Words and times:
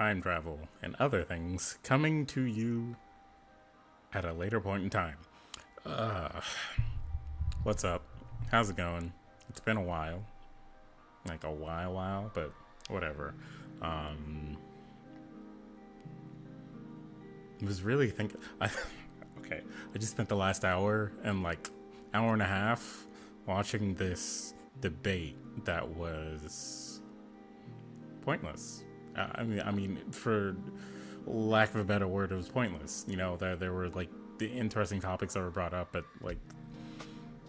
time 0.00 0.22
travel, 0.22 0.58
and 0.82 0.96
other 0.98 1.22
things 1.22 1.76
coming 1.82 2.24
to 2.24 2.40
you 2.40 2.96
at 4.14 4.24
a 4.24 4.32
later 4.32 4.58
point 4.58 4.82
in 4.82 4.88
time. 4.88 5.16
Uh, 5.84 6.40
what's 7.64 7.84
up? 7.84 8.02
How's 8.50 8.70
it 8.70 8.76
going? 8.76 9.12
It's 9.50 9.60
been 9.60 9.76
a 9.76 9.82
while. 9.82 10.24
Like 11.28 11.44
a 11.44 11.52
while, 11.52 11.92
while, 11.92 12.30
but 12.32 12.50
whatever. 12.88 13.34
Um, 13.82 14.56
was 17.60 17.82
really 17.82 18.08
thinking. 18.08 18.40
I, 18.62 18.70
okay, 19.40 19.60
I 19.94 19.98
just 19.98 20.12
spent 20.12 20.30
the 20.30 20.36
last 20.36 20.64
hour 20.64 21.12
and 21.24 21.42
like 21.42 21.68
hour 22.14 22.32
and 22.32 22.40
a 22.40 22.46
half 22.46 23.06
watching 23.44 23.94
this 23.96 24.54
debate 24.80 25.36
that 25.66 25.86
was 25.86 27.02
pointless. 28.22 28.84
Uh, 29.16 29.26
I 29.34 29.42
mean, 29.44 29.62
I 29.64 29.70
mean, 29.70 29.98
for 30.12 30.56
lack 31.26 31.70
of 31.70 31.80
a 31.80 31.84
better 31.84 32.08
word, 32.08 32.32
it 32.32 32.36
was 32.36 32.48
pointless. 32.48 33.04
You 33.08 33.16
know, 33.16 33.36
there 33.36 33.56
there 33.56 33.72
were 33.72 33.88
like 33.88 34.10
the 34.38 34.46
interesting 34.46 35.00
topics 35.00 35.34
that 35.34 35.40
were 35.40 35.50
brought 35.50 35.74
up, 35.74 35.92
but 35.92 36.04
like 36.22 36.38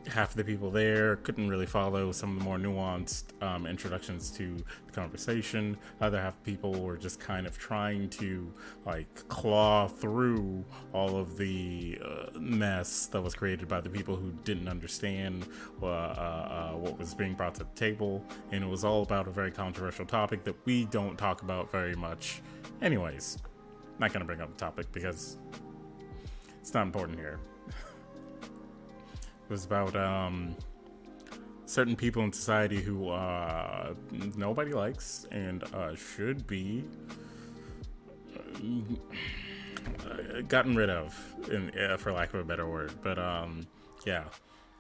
half 0.08 0.32
of 0.32 0.38
the 0.38 0.44
people 0.44 0.72
there 0.72 1.18
couldn't 1.18 1.50
really 1.50 1.66
follow 1.66 2.12
some 2.12 2.32
of 2.32 2.40
the 2.40 2.44
more 2.44 2.58
nuanced 2.58 3.26
um, 3.42 3.66
introductions 3.68 4.32
to 4.32 4.58
the 4.86 4.92
conversation. 4.92 5.78
Other 6.00 6.20
half 6.20 6.42
people 6.44 6.74
were 6.74 6.98
just 6.98 7.20
kind 7.20 7.46
of 7.46 7.58
trying 7.58 8.10
to 8.12 8.52
like 8.86 9.28
claw 9.28 9.88
through 9.88 10.66
all 10.94 11.18
of 11.18 11.38
the 11.38 12.00
uh, 12.04 12.40
mess 12.40 13.06
that 13.08 13.22
was 13.22 13.36
created 13.36 13.68
by 13.68 13.82
the 13.82 13.90
people 13.90 14.16
who 14.16 14.32
didn't 14.44 14.68
understand 14.68 15.48
uh, 15.82 15.86
uh, 15.86 15.90
uh, 15.90 16.78
what 16.78 16.98
was 16.98 17.14
being 17.14 17.34
brought 17.34 17.56
to 17.56 17.64
the 17.64 17.76
table. 17.76 18.26
And 18.52 18.64
it 18.64 18.68
was 18.68 18.84
all 18.84 19.04
about 19.04 19.28
a 19.28 19.32
very 19.32 19.52
controversial 19.52 20.06
topic 20.06 20.44
that 20.46 20.56
we 20.66 20.86
don't 20.86 21.18
talk 21.18 21.42
about 21.42 21.72
very 21.72 21.96
much. 21.96 22.42
Anyways, 22.82 23.38
not 24.00 24.12
gonna 24.12 24.26
bring 24.26 24.42
up 24.42 24.52
the 24.52 24.60
topic 24.60 24.92
because 24.92 25.38
it's 26.60 26.74
not 26.74 26.84
important 26.84 27.20
here 27.20 27.40
was 29.52 29.66
about 29.66 29.96
um, 29.98 30.56
certain 31.66 31.96
people 31.96 32.24
in 32.24 32.32
society 32.32 32.82
who 32.82 33.10
uh, 33.10 33.94
nobody 34.38 34.72
likes 34.72 35.28
and 35.30 35.64
uh, 35.76 35.94
should 35.94 36.48
be 36.48 36.86
uh, 40.00 40.42
gotten 40.48 40.74
rid 40.74 40.90
of, 40.90 41.36
in, 41.52 41.70
uh, 41.78 41.98
for 41.98 42.14
lack 42.14 42.34
of 42.34 42.40
a 42.40 42.44
better 42.46 42.68
word. 42.68 42.94
But 43.04 43.20
um, 43.20 43.68
yeah, 44.06 44.24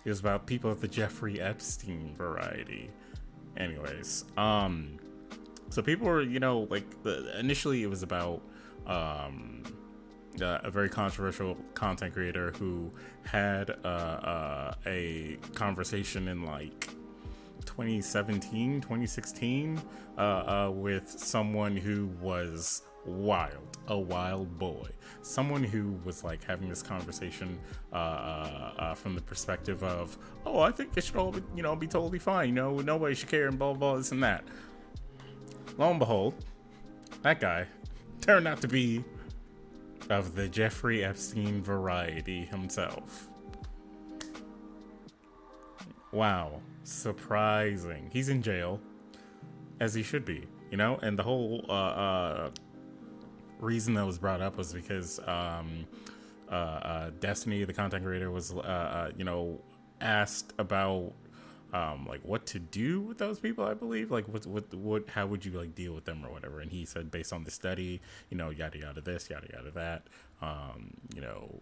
it 0.05 0.09
was 0.09 0.21
about 0.21 0.47
people 0.47 0.71
of 0.71 0.79
the 0.79 0.87
Jeffrey 0.87 1.41
Epstein 1.41 2.15
variety. 2.17 2.89
Anyways, 3.57 4.23
um, 4.37 4.97
so 5.69 5.81
people 5.81 6.07
were, 6.07 6.21
you 6.21 6.39
know, 6.39 6.65
like 6.69 7.03
the, 7.03 7.37
initially 7.37 7.83
it 7.83 7.89
was 7.89 8.03
about 8.03 8.41
um, 8.87 9.63
uh, 10.41 10.59
a 10.63 10.71
very 10.71 10.89
controversial 10.89 11.57
content 11.73 12.13
creator 12.13 12.51
who 12.57 12.91
had 13.23 13.71
uh, 13.83 13.87
uh, 13.87 14.73
a 14.85 15.37
conversation 15.53 16.27
in 16.27 16.45
like 16.45 16.89
2017, 17.65 18.81
2016 18.81 19.81
uh, 20.17 20.21
uh, 20.21 20.71
with 20.73 21.07
someone 21.09 21.75
who 21.75 22.07
was 22.21 22.83
wild, 23.05 23.77
a 23.87 23.97
wild 23.97 24.57
boy, 24.59 24.87
someone 25.21 25.63
who 25.63 25.97
was 26.05 26.23
like 26.23 26.43
having 26.43 26.69
this 26.69 26.81
conversation 26.81 27.59
uh, 27.91 28.93
from 28.93 29.15
the 29.15 29.21
perspective 29.21 29.83
of, 29.83 30.17
oh, 30.45 30.59
I 30.59 30.71
think 30.71 30.95
it 30.97 31.03
should 31.03 31.15
all, 31.15 31.31
be, 31.31 31.41
you 31.55 31.63
know, 31.63 31.75
be 31.75 31.87
totally 31.87 32.19
fine. 32.19 32.49
You 32.49 32.55
know, 32.55 32.77
nobody 32.77 33.15
should 33.15 33.29
care 33.29 33.47
and 33.47 33.57
blah, 33.57 33.73
blah 33.73 33.97
this 33.97 34.11
and 34.11 34.23
that. 34.23 34.43
Lo 35.77 35.89
and 35.89 35.99
behold, 35.99 36.33
that 37.21 37.39
guy 37.39 37.65
turned 38.21 38.47
out 38.47 38.61
to 38.61 38.67
be 38.67 39.03
of 40.11 40.35
the 40.35 40.47
Jeffrey 40.47 41.03
Epstein 41.03 41.63
variety 41.63 42.45
himself. 42.45 43.27
Wow, 46.11 46.59
surprising. 46.83 48.09
He's 48.11 48.29
in 48.29 48.41
jail, 48.41 48.79
as 49.79 49.93
he 49.93 50.03
should 50.03 50.25
be, 50.25 50.45
you 50.69 50.77
know? 50.77 50.99
And 51.01 51.17
the 51.17 51.23
whole 51.23 51.65
uh, 51.69 51.71
uh, 51.71 52.49
reason 53.59 53.93
that 53.93 54.05
was 54.05 54.17
brought 54.17 54.41
up 54.41 54.57
was 54.57 54.73
because 54.73 55.19
um, 55.25 55.87
uh, 56.51 56.53
uh 56.53 57.11
Destiny, 57.21 57.63
the 57.63 57.73
content 57.73 58.03
creator, 58.03 58.29
was, 58.29 58.51
uh, 58.51 58.57
uh, 58.57 59.11
you 59.15 59.23
know, 59.23 59.61
asked 60.01 60.53
about 60.59 61.13
um, 61.73 62.05
like 62.05 62.21
what 62.23 62.45
to 62.47 62.59
do 62.59 63.01
with 63.01 63.17
those 63.17 63.39
people. 63.39 63.65
I 63.65 63.73
believe 63.73 64.11
like 64.11 64.27
what 64.27 64.45
what 64.45 64.73
what 64.73 65.09
how 65.09 65.25
would 65.27 65.45
you 65.45 65.53
like 65.53 65.73
deal 65.75 65.93
with 65.93 66.05
them 66.05 66.25
or 66.25 66.31
whatever. 66.31 66.59
And 66.59 66.71
he 66.71 66.85
said 66.85 67.11
based 67.11 67.31
on 67.31 67.43
the 67.43 67.51
study, 67.51 68.01
you 68.29 68.37
know, 68.37 68.49
yada 68.49 68.77
yada 68.77 69.01
this, 69.01 69.29
yada 69.29 69.47
yada 69.53 69.71
that, 69.71 70.03
um, 70.41 70.91
you 71.15 71.21
know, 71.21 71.61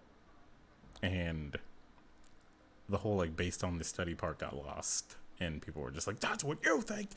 and 1.02 1.58
the 2.88 2.97
whole 2.97 3.18
like 3.18 3.36
based 3.36 3.64
on 3.64 3.78
the 3.78 3.84
study 3.84 4.16
part 4.16 4.40
got 4.40 4.56
lost. 4.56 5.16
And 5.42 5.62
people 5.62 5.81
were 5.81 5.92
just 5.92 6.06
like, 6.06 6.20
"That's 6.20 6.44
what 6.44 6.58
you 6.66 6.81
think. 6.81 7.12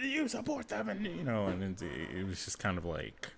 You 0.00 0.28
support 0.28 0.68
them," 0.68 0.88
and 0.88 1.04
you 1.04 1.24
know, 1.24 1.46
and 1.46 1.82
it, 1.82 2.18
it 2.18 2.24
was 2.24 2.44
just 2.44 2.60
kind 2.60 2.78
of 2.78 2.84
like, 2.84 3.30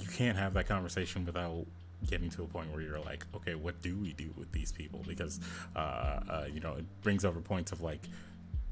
you 0.00 0.08
can't 0.08 0.36
have 0.36 0.54
that 0.54 0.66
conversation 0.66 1.24
without 1.24 1.66
getting 2.06 2.30
to 2.30 2.42
a 2.42 2.46
point 2.46 2.72
where 2.72 2.82
you're 2.82 3.00
like, 3.00 3.26
okay, 3.34 3.54
what 3.54 3.80
do 3.82 3.96
we 3.96 4.12
do 4.12 4.30
with 4.36 4.50
these 4.52 4.72
people? 4.72 5.04
Because, 5.06 5.40
uh, 5.76 5.78
uh, 5.78 6.46
you 6.52 6.60
know, 6.60 6.74
it 6.74 6.84
brings 7.02 7.24
over 7.24 7.40
points 7.40 7.72
of 7.72 7.80
like 7.80 8.00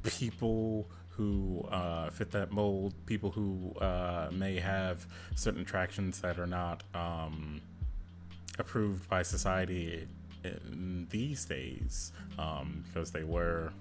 people 0.05 0.89
who 1.11 1.67
uh, 1.71 2.11
fit 2.11 2.31
that 2.31 2.53
mold, 2.53 2.94
people 3.06 3.31
who 3.31 3.75
uh, 3.81 4.28
may 4.33 4.59
have 4.59 5.06
certain 5.34 5.62
attractions 5.62 6.21
that 6.21 6.38
are 6.38 6.47
not 6.47 6.84
um, 6.94 7.61
approved 8.59 9.09
by 9.09 9.22
society 9.22 10.06
these 11.11 11.44
days 11.44 12.12
um, 12.38 12.84
because 12.87 13.11
they 13.11 13.25
were 13.25 13.72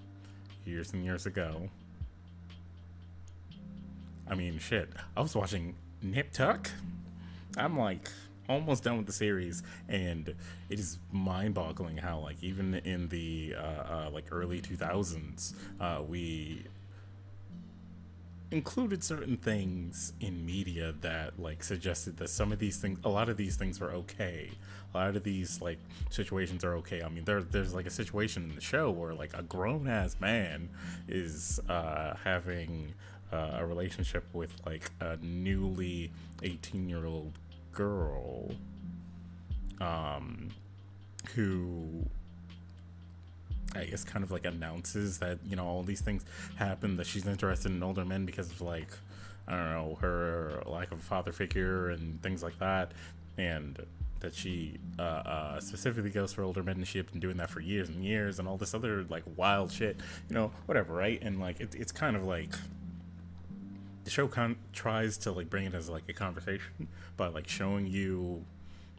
years 0.65 0.93
and 0.93 1.05
years 1.05 1.25
ago. 1.25 1.69
I 4.29 4.35
mean, 4.35 4.59
shit. 4.59 4.89
I 5.15 5.21
was 5.21 5.35
watching 5.35 5.75
Nip 6.01 6.31
Tuck. 6.33 6.69
I'm 7.55 7.77
like, 7.77 8.09
almost 8.49 8.83
done 8.83 8.97
with 8.97 9.05
the 9.05 9.13
series, 9.13 9.63
and 9.87 10.33
it 10.69 10.79
is 10.79 10.99
mind-boggling 11.11 11.97
how 11.97 12.19
like 12.19 12.41
even 12.41 12.75
in 12.75 13.09
the 13.09 13.55
uh, 13.57 13.61
uh, 13.61 14.09
like 14.11 14.25
early 14.31 14.61
2000s, 14.61 15.53
uh, 15.79 16.01
we 16.07 16.63
included 18.49 19.03
certain 19.03 19.35
things 19.35 20.13
in 20.21 20.45
media 20.45 20.93
that 21.01 21.37
like 21.37 21.61
suggested 21.63 22.15
that 22.17 22.29
some 22.29 22.53
of 22.53 22.59
these 22.59 22.77
things 22.77 22.97
a 23.03 23.09
lot 23.09 23.27
of 23.27 23.35
these 23.35 23.57
things 23.57 23.79
were 23.79 23.91
okay. 23.91 24.49
A 24.93 24.97
lot 24.97 25.15
of 25.17 25.23
these 25.23 25.61
like 25.61 25.79
situations 26.09 26.63
are 26.63 26.75
okay. 26.77 27.01
I 27.03 27.09
mean 27.09 27.25
there, 27.25 27.43
there's 27.43 27.73
like 27.73 27.85
a 27.85 27.91
situation 27.91 28.43
in 28.43 28.55
the 28.55 28.61
show 28.61 28.89
where 28.89 29.13
like 29.13 29.37
a 29.37 29.43
grown-ass 29.43 30.15
man 30.21 30.69
is 31.09 31.59
uh 31.67 32.15
having 32.23 32.93
uh, 33.33 33.57
a 33.59 33.65
relationship 33.65 34.23
with 34.33 34.53
like 34.65 34.89
a 35.01 35.17
newly 35.17 36.11
18 36.43 36.87
year 36.87 37.05
old 37.05 37.33
girl 37.77 38.49
um, 39.79 40.49
who 41.35 42.03
I 43.75 43.85
guess 43.85 44.03
kind 44.03 44.23
of 44.23 44.31
like 44.31 44.45
announces 44.45 45.19
that 45.19 45.37
you 45.47 45.55
know 45.55 45.65
all 45.65 45.83
these 45.83 46.01
things 46.01 46.25
happen 46.55 46.97
that 46.97 47.05
she's 47.05 47.27
interested 47.27 47.71
in 47.71 47.83
older 47.83 48.03
men 48.03 48.25
because 48.25 48.49
of 48.49 48.61
like 48.61 48.89
I 49.47 49.55
don't 49.55 49.69
know 49.69 49.97
her 50.01 50.63
lack 50.65 50.91
of 50.91 50.99
a 50.99 51.03
father 51.03 51.31
figure 51.31 51.89
and 51.89 52.21
things 52.23 52.41
like 52.41 52.57
that, 52.59 52.93
and 53.37 53.79
that 54.21 54.33
she 54.33 54.79
uh, 54.97 55.01
uh, 55.01 55.59
specifically 55.59 56.09
goes 56.09 56.33
for 56.33 56.41
older 56.41 56.63
men 56.63 56.77
and 56.77 56.87
she 56.87 56.97
had 56.97 57.11
been 57.11 57.19
doing 57.19 57.37
that 57.37 57.51
for 57.51 57.59
years 57.59 57.87
and 57.87 58.03
years 58.03 58.39
and 58.39 58.47
all 58.47 58.57
this 58.57 58.73
other 58.73 59.03
like 59.09 59.21
wild 59.35 59.71
shit, 59.71 59.97
you 60.27 60.33
know, 60.33 60.51
whatever, 60.65 60.93
right? 60.93 61.21
And 61.21 61.39
like 61.39 61.59
it, 61.59 61.75
it's 61.75 61.91
kind 61.91 62.15
of 62.15 62.23
like 62.25 62.49
the 64.07 64.11
show 64.11 64.29
tries 64.71 65.17
to 65.17 65.33
like 65.33 65.49
bring 65.49 65.65
it 65.65 65.73
as 65.73 65.89
like 65.89 66.07
a 66.07 66.13
conversation 66.13 66.87
by 67.17 67.27
like 67.27 67.45
showing 67.45 67.85
you 67.85 68.41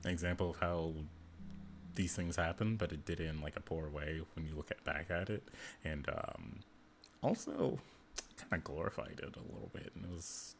an 0.04 0.10
example 0.10 0.50
of 0.50 0.58
how 0.58 0.92
these 1.94 2.14
things 2.14 2.36
happen, 2.36 2.76
but 2.76 2.92
it 2.92 3.06
did 3.06 3.18
it 3.18 3.24
in 3.24 3.40
like 3.40 3.56
a 3.56 3.60
poor 3.60 3.88
way 3.88 4.20
when 4.36 4.44
you 4.44 4.54
look 4.54 4.70
at 4.70 4.84
back 4.84 5.06
at 5.10 5.30
it, 5.30 5.48
and 5.82 6.10
um, 6.10 6.60
also 7.22 7.78
kind 8.36 8.52
of 8.52 8.64
glorified 8.64 9.18
it 9.18 9.34
a 9.34 9.52
little 9.52 9.70
bit, 9.72 9.90
and 9.94 10.04
it 10.04 10.10
was 10.10 10.54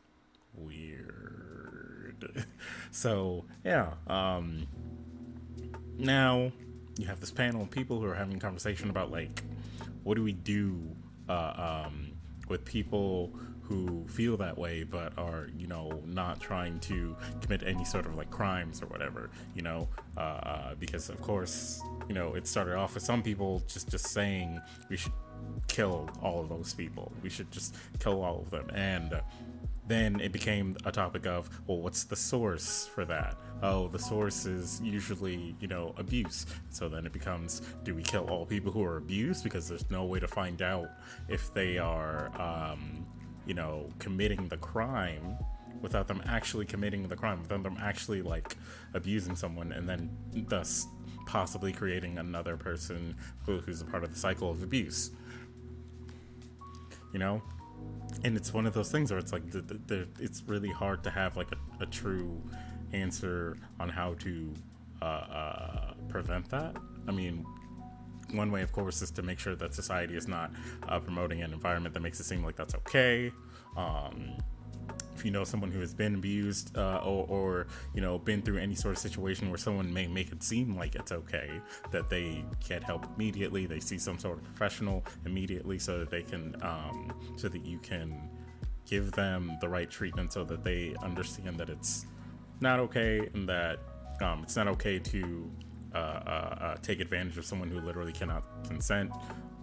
weird. 0.55 2.47
so 2.91 3.45
yeah, 3.63 3.93
um, 4.07 4.67
now 5.99 6.51
you 6.99 7.05
have 7.05 7.21
this 7.21 7.31
panel 7.31 7.61
of 7.61 7.71
people 7.71 8.01
who 8.01 8.07
are 8.07 8.15
having 8.15 8.39
a 8.39 8.41
conversation 8.41 8.89
about 8.89 9.11
like 9.11 9.43
what 10.05 10.15
do 10.15 10.23
we 10.23 10.33
do 10.33 10.81
uh, 11.29 11.85
um, 11.87 12.13
with 12.49 12.65
people 12.65 13.31
who 13.69 14.07
feel 14.09 14.37
that 14.37 14.57
way 14.57 14.83
but 14.83 15.13
are 15.19 15.49
you 15.57 15.67
know 15.67 16.01
not 16.07 16.41
trying 16.41 16.79
to 16.81 17.17
commit 17.41 17.63
any 17.65 17.85
sort 17.85 18.07
of 18.07 18.15
like 18.17 18.31
crimes 18.31 18.83
or 18.83 18.87
whatever 18.87 19.31
you 19.55 19.63
know 19.63 19.89
uh, 20.17 20.21
uh, 20.21 20.75
because 20.77 21.09
of 21.11 21.21
course 21.21 21.81
you 22.09 22.15
know 22.15 22.35
it 22.35 22.47
started 22.47 22.75
off 22.75 22.95
with 22.95 23.03
some 23.03 23.23
people 23.23 23.63
just 23.69 23.89
just 23.89 24.07
saying 24.09 24.61
we 24.89 24.97
should 24.97 25.13
kill 25.69 26.09
all 26.23 26.41
of 26.41 26.49
those 26.49 26.75
people. 26.75 27.13
We 27.23 27.31
should 27.31 27.51
just 27.51 27.77
kill 27.99 28.23
all 28.23 28.41
of 28.41 28.51
them. 28.51 28.71
And 28.75 29.21
then 29.87 30.21
it 30.21 30.33
became 30.33 30.77
a 30.85 30.93
topic 30.93 31.27
of, 31.27 31.49
well, 31.67 31.79
what's 31.79 32.05
the 32.05 32.17
source 32.17 32.87
for 32.95 33.05
that? 33.07 33.37
Oh, 33.63 33.89
the 33.89 33.99
source 33.99 34.45
is 34.45 34.81
usually, 34.83 35.57
you 35.61 35.69
know, 35.69 35.95
abuse. 35.97 36.47
So 36.71 36.89
then 36.89 37.07
it 37.07 37.13
becomes, 37.13 37.63
do 37.85 37.95
we 37.95 38.03
kill 38.03 38.29
all 38.29 38.45
people 38.45 38.71
who 38.71 38.85
are 38.85 38.99
abused? 38.99 39.45
Because 39.45 39.69
there's 39.69 39.91
no 39.91 40.05
way 40.05 40.21
to 40.21 40.29
find 40.29 40.61
out 40.63 40.89
if 41.29 41.53
they 41.55 41.79
are, 41.79 42.31
um, 42.41 43.07
you 43.49 43.55
know, 43.55 43.89
committing 43.99 44.47
the 44.49 44.59
crime 44.59 45.37
without 45.81 46.07
them 46.07 46.23
actually 46.27 46.67
committing 46.67 47.09
the 47.09 47.17
crime, 47.17 47.41
without 47.41 47.63
them 47.63 47.79
actually 47.81 48.21
like 48.21 48.57
abusing 48.95 49.35
someone 49.35 49.73
and 49.73 49.89
then 49.89 50.11
thus 50.49 50.87
possibly 51.27 51.73
creating 51.73 52.19
another 52.19 52.57
person 52.57 53.17
who, 53.47 53.59
who's 53.59 53.81
a 53.81 53.85
part 53.85 54.05
of 54.05 54.13
the 54.13 54.19
cycle 54.19 54.51
of 54.51 54.63
abuse. 54.63 55.11
You 57.13 57.19
know? 57.19 57.43
And 58.23 58.37
it's 58.37 58.53
one 58.53 58.67
of 58.67 58.75
those 58.75 58.91
things 58.93 59.11
where 59.11 59.19
it's 59.19 59.33
like, 59.33 59.51
the, 59.51 59.63
the, 59.63 59.81
the, 59.87 60.09
it's 60.21 60.43
really 60.47 60.71
hard 60.71 61.03
to 61.05 61.11
have 61.11 61.37
like 61.37 61.49
a, 61.53 61.83
a 61.83 61.87
true 61.87 62.43
answer 62.93 63.57
on 63.81 63.89
how 63.89 64.15
to 64.15 64.55
uh, 65.01 65.05
uh, 65.05 65.95
prevent 66.09 66.51
that. 66.51 66.77
I 67.07 67.13
mean, 67.13 67.47
one 68.33 68.51
way, 68.51 68.63
of 68.63 68.73
course, 68.73 69.03
is 69.03 69.11
to 69.13 69.23
make 69.23 69.39
sure 69.39 69.57
that 69.57 69.75
society 69.75 70.17
is 70.17 70.29
not 70.29 70.51
uh, 70.89 71.01
promoting 71.01 71.43
an 71.43 71.53
environment 71.53 71.95
that 71.95 72.01
makes 72.01 72.21
it 72.21 72.25
seem 72.25 72.45
like 72.45 72.57
that's 72.57 72.75
okay. 72.75 73.33
Um, 73.77 74.37
if 75.19 75.25
you 75.25 75.31
know 75.33 75.43
someone 75.43 75.73
who 75.73 75.81
has 75.81 75.93
been 75.93 76.15
abused 76.15 76.77
uh, 76.77 77.01
or, 77.05 77.27
or, 77.29 77.67
you 77.93 78.01
know 78.01 78.19
been 78.19 78.41
through 78.41 78.59
any 78.59 78.75
sort 78.75 78.95
of 78.95 78.99
situation 78.99 79.49
where 79.49 79.59
someone 79.59 79.93
may 79.93 80.07
make 80.07 80.31
it 80.31 80.43
seem 80.43 80.77
like 80.77 80.95
it's 80.95 81.11
okay 81.11 81.51
that 81.91 82.09
they 82.09 82.45
get 82.67 82.85
help 82.85 83.05
immediately 83.17 83.67
they 83.67 83.81
see 83.81 83.99
some 83.99 84.19
sort 84.19 84.39
of 84.39 84.45
professional 84.45 85.05
immediately 85.27 85.79
so 85.79 85.99
that 85.99 86.11
they 86.11 86.23
can 86.23 86.55
um, 86.63 87.13
so 87.37 87.49
that 87.49 87.65
you 87.65 87.79
can 87.79 88.31
give 88.87 89.11
them 89.13 89.59
the 89.61 89.69
right 89.69 89.91
treatment 89.91 90.33
so 90.33 90.45
that 90.45 90.63
they 90.63 90.95
understand 91.03 91.59
that 91.59 91.69
it's 91.69 92.07
not 92.61 92.79
okay 92.79 93.29
and 93.35 93.49
that 93.49 93.81
um, 94.23 94.43
it's 94.43 94.57
not 94.57 94.69
okay 94.69 94.99
to 94.99 95.51
uh, 95.95 95.97
uh, 95.97 96.59
uh 96.61 96.77
take 96.83 97.01
advantage 97.01 97.39
of 97.39 97.45
someone 97.45 97.71
who 97.71 97.81
literally 97.81 98.13
cannot 98.13 98.45
consent 98.69 99.11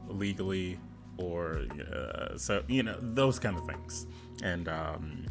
legally 0.07 0.80
or 1.18 1.62
uh, 1.94 2.38
so 2.38 2.63
you 2.68 2.83
know 2.83 2.98
those 3.01 3.39
kind 3.39 3.57
of 3.57 3.66
things. 3.66 4.07
And 4.44 4.68
um, 4.68 5.25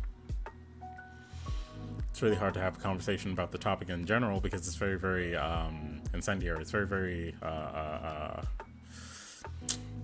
it's 2.10 2.22
really 2.22 2.36
hard 2.36 2.54
to 2.54 2.60
have 2.60 2.76
a 2.78 2.80
conversation 2.80 3.32
about 3.32 3.52
the 3.52 3.58
topic 3.58 3.90
in 3.90 4.04
general 4.06 4.40
because 4.40 4.66
it's 4.66 4.76
very, 4.76 4.98
very 4.98 5.36
um, 5.36 6.00
incendiary. 6.14 6.60
It's 6.60 6.70
very, 6.70 6.86
very 6.86 7.34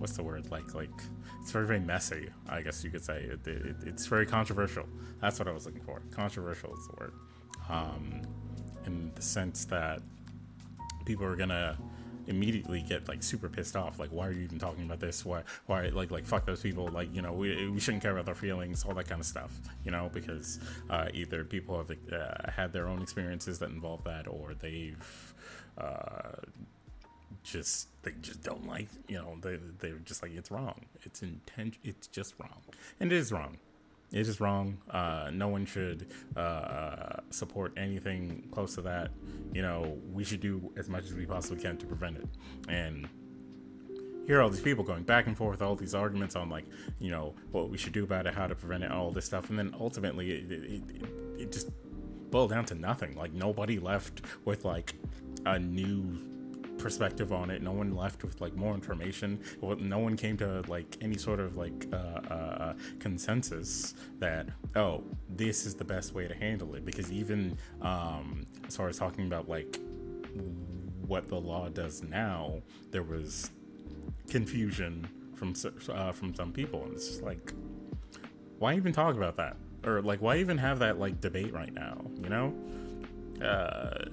what's 0.01 0.17
the 0.17 0.23
word? 0.23 0.49
Like 0.51 0.73
like 0.73 0.89
it's 1.41 1.51
very 1.51 1.65
very 1.65 1.79
messy 1.79 2.29
i 2.49 2.61
guess 2.61 2.83
you 2.83 2.89
could 2.89 3.05
say. 3.05 3.23
It, 3.23 3.47
it, 3.47 3.75
it's 3.85 4.07
very 4.07 4.25
controversial. 4.25 4.85
That's 5.21 5.39
what 5.39 5.47
i 5.47 5.51
was 5.51 5.65
looking 5.65 5.83
for. 5.83 6.01
Controversial 6.11 6.75
is 6.75 6.87
the 6.87 6.95
word. 6.99 7.13
Um, 7.69 8.23
in 8.85 9.11
the 9.13 9.21
sense 9.21 9.65
that 9.65 10.01
people 11.05 11.25
are 11.25 11.35
gonna 11.35 11.77
immediately 12.27 12.81
get 12.81 13.07
like 13.07 13.23
super 13.23 13.49
pissed 13.49 13.75
off. 13.75 13.99
Like, 13.99 14.09
why 14.09 14.27
are 14.27 14.31
you 14.31 14.43
even 14.43 14.59
talking 14.59 14.83
about 14.85 14.99
this? 14.99 15.25
Why, 15.25 15.43
why, 15.65 15.87
like, 15.89 16.11
like 16.11 16.25
fuck 16.25 16.45
those 16.45 16.61
people. 16.61 16.87
Like, 16.87 17.13
you 17.13 17.21
know, 17.21 17.33
we, 17.33 17.69
we 17.69 17.79
shouldn't 17.79 18.03
care 18.03 18.11
about 18.11 18.25
their 18.25 18.35
feelings, 18.35 18.83
all 18.85 18.93
that 18.95 19.07
kind 19.07 19.19
of 19.19 19.27
stuff. 19.27 19.51
You 19.85 19.91
know, 19.91 20.09
because 20.13 20.59
uh, 20.89 21.07
either 21.13 21.43
people 21.43 21.77
have 21.77 21.91
uh, 22.11 22.51
had 22.51 22.73
their 22.73 22.87
own 22.87 23.01
experiences 23.01 23.59
that 23.59 23.69
involve 23.69 24.03
that, 24.05 24.27
or 24.27 24.53
they've 24.53 25.33
uh, 25.77 26.31
just 27.43 27.89
they 28.03 28.13
just 28.21 28.43
don't 28.43 28.67
like. 28.67 28.87
You 29.07 29.17
know, 29.17 29.37
they 29.41 29.57
they're 29.79 29.99
just 29.99 30.21
like 30.21 30.33
it's 30.35 30.51
wrong. 30.51 30.85
It's 31.03 31.21
intent. 31.21 31.77
It's 31.83 32.07
just 32.07 32.35
wrong, 32.39 32.61
and 32.99 33.11
it 33.11 33.15
is 33.15 33.31
wrong. 33.31 33.57
It 34.11 34.27
is 34.27 34.41
wrong. 34.41 34.77
Uh, 34.89 35.29
no 35.31 35.47
one 35.47 35.65
should 35.65 36.07
uh, 36.35 37.17
support 37.29 37.73
anything 37.77 38.47
close 38.51 38.75
to 38.75 38.81
that. 38.81 39.11
You 39.53 39.61
know, 39.61 39.97
we 40.11 40.23
should 40.23 40.41
do 40.41 40.71
as 40.77 40.89
much 40.89 41.05
as 41.05 41.13
we 41.13 41.25
possibly 41.25 41.61
can 41.63 41.77
to 41.77 41.85
prevent 41.85 42.17
it. 42.17 42.27
And 42.67 43.07
here 44.27 44.39
are 44.39 44.41
all 44.41 44.49
these 44.49 44.61
people 44.61 44.83
going 44.83 45.03
back 45.03 45.27
and 45.27 45.37
forth, 45.37 45.61
all 45.61 45.75
these 45.75 45.95
arguments 45.95 46.35
on 46.35 46.49
like, 46.49 46.65
you 46.99 47.09
know, 47.09 47.35
what 47.51 47.69
we 47.69 47.77
should 47.77 47.93
do 47.93 48.03
about 48.03 48.27
it, 48.27 48.33
how 48.33 48.47
to 48.47 48.55
prevent 48.55 48.83
it, 48.83 48.91
all 48.91 49.11
this 49.11 49.25
stuff, 49.25 49.49
and 49.49 49.57
then 49.57 49.73
ultimately 49.79 50.31
it, 50.31 50.51
it, 50.51 50.63
it, 50.63 50.83
it 51.39 51.51
just 51.51 51.69
boiled 52.31 52.49
down 52.49 52.65
to 52.65 52.75
nothing. 52.75 53.15
Like 53.15 53.33
nobody 53.33 53.79
left 53.79 54.21
with 54.45 54.65
like 54.65 54.93
a 55.45 55.57
new 55.57 56.30
perspective 56.81 57.31
on 57.31 57.49
it. 57.49 57.61
No 57.61 57.71
one 57.71 57.95
left 57.95 58.23
with 58.23 58.41
like 58.41 58.55
more 58.55 58.73
information. 58.73 59.39
No 59.61 59.99
one 59.99 60.17
came 60.17 60.37
to 60.37 60.63
like 60.67 60.97
any 61.01 61.17
sort 61.17 61.39
of 61.39 61.57
like 61.57 61.87
uh, 61.93 61.95
uh, 61.95 62.73
consensus 62.99 63.93
that 64.19 64.47
oh, 64.75 65.03
this 65.29 65.65
is 65.65 65.75
the 65.75 65.85
best 65.85 66.13
way 66.13 66.27
to 66.27 66.33
handle 66.33 66.75
it. 66.75 66.85
Because 66.85 67.11
even 67.11 67.57
um, 67.81 68.45
as 68.67 68.75
far 68.75 68.89
as 68.89 68.97
talking 68.97 69.25
about 69.25 69.47
like 69.47 69.79
what 71.05 71.27
the 71.27 71.35
law 71.35 71.69
does 71.69 72.03
now, 72.03 72.61
there 72.91 73.03
was 73.03 73.51
confusion 74.29 75.07
from 75.35 75.53
uh, 75.93 76.11
from 76.11 76.33
some 76.35 76.51
people, 76.51 76.83
and 76.83 76.93
it's 76.93 77.07
just 77.07 77.23
like, 77.23 77.53
why 78.59 78.75
even 78.75 78.93
talk 78.93 79.15
about 79.15 79.37
that? 79.37 79.57
Or 79.83 80.01
like, 80.01 80.21
why 80.21 80.37
even 80.37 80.57
have 80.57 80.79
that 80.79 80.99
like 80.99 81.21
debate 81.21 81.53
right 81.53 81.73
now? 81.73 82.01
You 82.21 82.29
know. 82.29 82.53
Uh, 83.41 84.05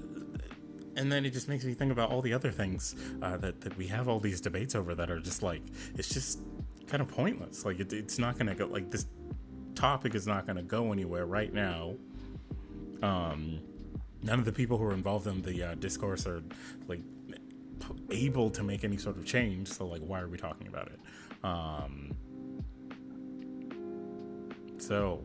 and 0.99 1.11
then 1.11 1.25
it 1.25 1.31
just 1.31 1.49
makes 1.49 1.65
me 1.65 1.73
think 1.75 1.93
about 1.93 2.11
all 2.11 2.21
the 2.21 2.35
other 2.35 2.51
things 2.51 2.97
uh, 3.23 3.37
that 3.39 3.61
that 3.63 3.77
we 3.79 3.87
have 3.87 4.09
all 4.09 4.19
these 4.19 4.41
debates 4.41 4.75
over 4.75 4.95
that 4.95 5.11
are 5.11 5.21
just 5.21 5.43
like 5.43 5.63
it's 5.95 6.09
just 6.09 6.41
kind 6.87 7.01
of 7.01 7.09
pointless. 7.09 7.65
Like 7.65 7.81
it, 7.81 7.93
it's 7.93 8.19
not 8.19 8.37
gonna 8.37 8.55
go 8.55 8.67
like 8.67 8.91
this 8.91 9.07
topic 9.75 10.15
is 10.15 10.27
not 10.27 10.47
gonna 10.47 10.63
go 10.63 10.93
anywhere 10.93 11.25
right 11.25 11.53
now. 11.53 11.95
Um, 13.03 13.61
none 14.23 14.41
of 14.41 14.45
the 14.45 14.53
people 14.53 14.77
who 14.77 14.85
are 14.85 14.95
involved 14.95 15.27
in 15.29 15.41
the 15.43 15.63
uh, 15.63 15.75
discourse 15.77 16.27
are 16.27 16.43
like 16.89 17.01
able 18.11 18.51
to 18.51 18.63
make 18.63 18.83
any 18.83 18.97
sort 18.97 19.17
of 19.17 19.25
change. 19.25 19.69
So 19.69 19.87
like, 19.87 20.01
why 20.01 20.21
are 20.21 20.29
we 20.29 20.37
talking 20.37 20.67
about 20.67 20.89
it? 20.89 21.01
Um, 21.45 22.17
so, 24.79 25.23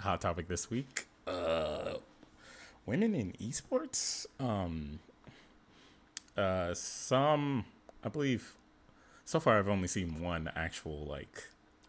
hot 0.00 0.20
topic 0.22 0.48
this 0.48 0.70
week. 0.70 1.06
Uh, 1.26 1.91
women 2.86 3.14
in 3.14 3.32
esports. 3.32 4.26
Um, 4.40 4.98
uh, 6.36 6.74
some, 6.74 7.64
I 8.02 8.08
believe, 8.08 8.54
so 9.24 9.40
far 9.40 9.58
I've 9.58 9.68
only 9.68 9.88
seen 9.88 10.20
one 10.20 10.50
actual 10.56 11.04
like 11.04 11.44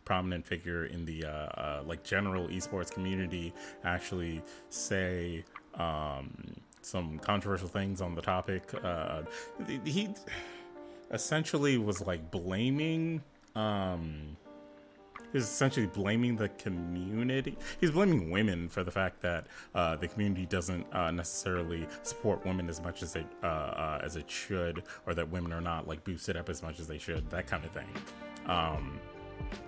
prominent 0.05 0.45
figure 0.45 0.85
in 0.85 1.05
the 1.05 1.25
uh, 1.25 1.29
uh, 1.29 1.83
like 1.85 2.03
general 2.03 2.47
esports 2.49 2.91
community 2.91 3.53
actually 3.83 4.41
say 4.69 5.43
um, 5.75 6.31
some 6.81 7.19
controversial 7.19 7.67
things 7.67 8.01
on 8.01 8.15
the 8.15 8.21
topic. 8.21 8.63
Uh, 8.83 9.23
he 9.85 10.09
essentially 11.11 11.77
was 11.77 12.01
like 12.01 12.31
blaming 12.31 13.23
um, 13.55 14.35
is 15.33 15.43
essentially 15.43 15.87
blaming 15.87 16.35
the 16.35 16.49
community. 16.49 17.57
He's 17.79 17.91
blaming 17.91 18.29
women 18.29 18.69
for 18.69 18.83
the 18.83 18.91
fact 18.91 19.21
that 19.21 19.47
uh, 19.75 19.95
the 19.95 20.07
community 20.07 20.45
doesn't 20.45 20.85
uh, 20.93 21.11
necessarily 21.11 21.87
support 22.03 22.45
women 22.45 22.69
as 22.69 22.81
much 22.81 23.03
as 23.03 23.15
it 23.15 23.25
uh, 23.43 23.47
uh, 23.47 24.01
as 24.03 24.15
it 24.15 24.29
should, 24.29 24.83
or 25.05 25.13
that 25.13 25.29
women 25.29 25.53
are 25.53 25.61
not 25.61 25.87
like 25.87 26.03
boosted 26.03 26.37
up 26.37 26.49
as 26.49 26.61
much 26.61 26.79
as 26.79 26.87
they 26.87 26.97
should. 26.97 27.29
That 27.29 27.47
kind 27.47 27.63
of 27.65 27.71
thing. 27.71 27.87
Um, 28.45 28.99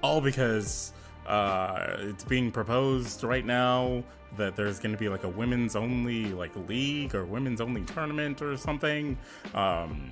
all 0.02 0.22
because 0.22 0.94
uh, 1.28 1.98
it's 2.00 2.24
being 2.24 2.52
proposed 2.52 3.24
right 3.24 3.46
now 3.46 4.04
that 4.38 4.56
there's 4.56 4.80
going 4.80 4.92
to 4.92 4.98
be 4.98 5.10
like 5.10 5.24
a 5.24 5.30
women's 5.30 5.76
only 5.76 6.26
like 6.34 6.56
league 6.68 7.16
or 7.16 7.26
women's 7.26 7.62
only 7.62 7.84
tournament 7.84 8.42
or 8.42 8.58
something. 8.58 9.18
Um, 9.54 10.12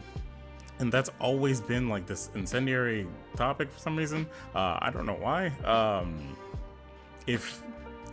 and 0.83 0.91
that's 0.91 1.09
always 1.17 1.61
been 1.61 1.87
like 1.87 2.05
this 2.05 2.29
incendiary 2.35 3.07
topic 3.37 3.71
for 3.71 3.79
some 3.79 3.95
reason. 3.95 4.27
Uh, 4.53 4.77
I 4.81 4.91
don't 4.93 5.05
know 5.05 5.17
why. 5.27 5.47
Um, 5.63 6.35
if 7.25 7.63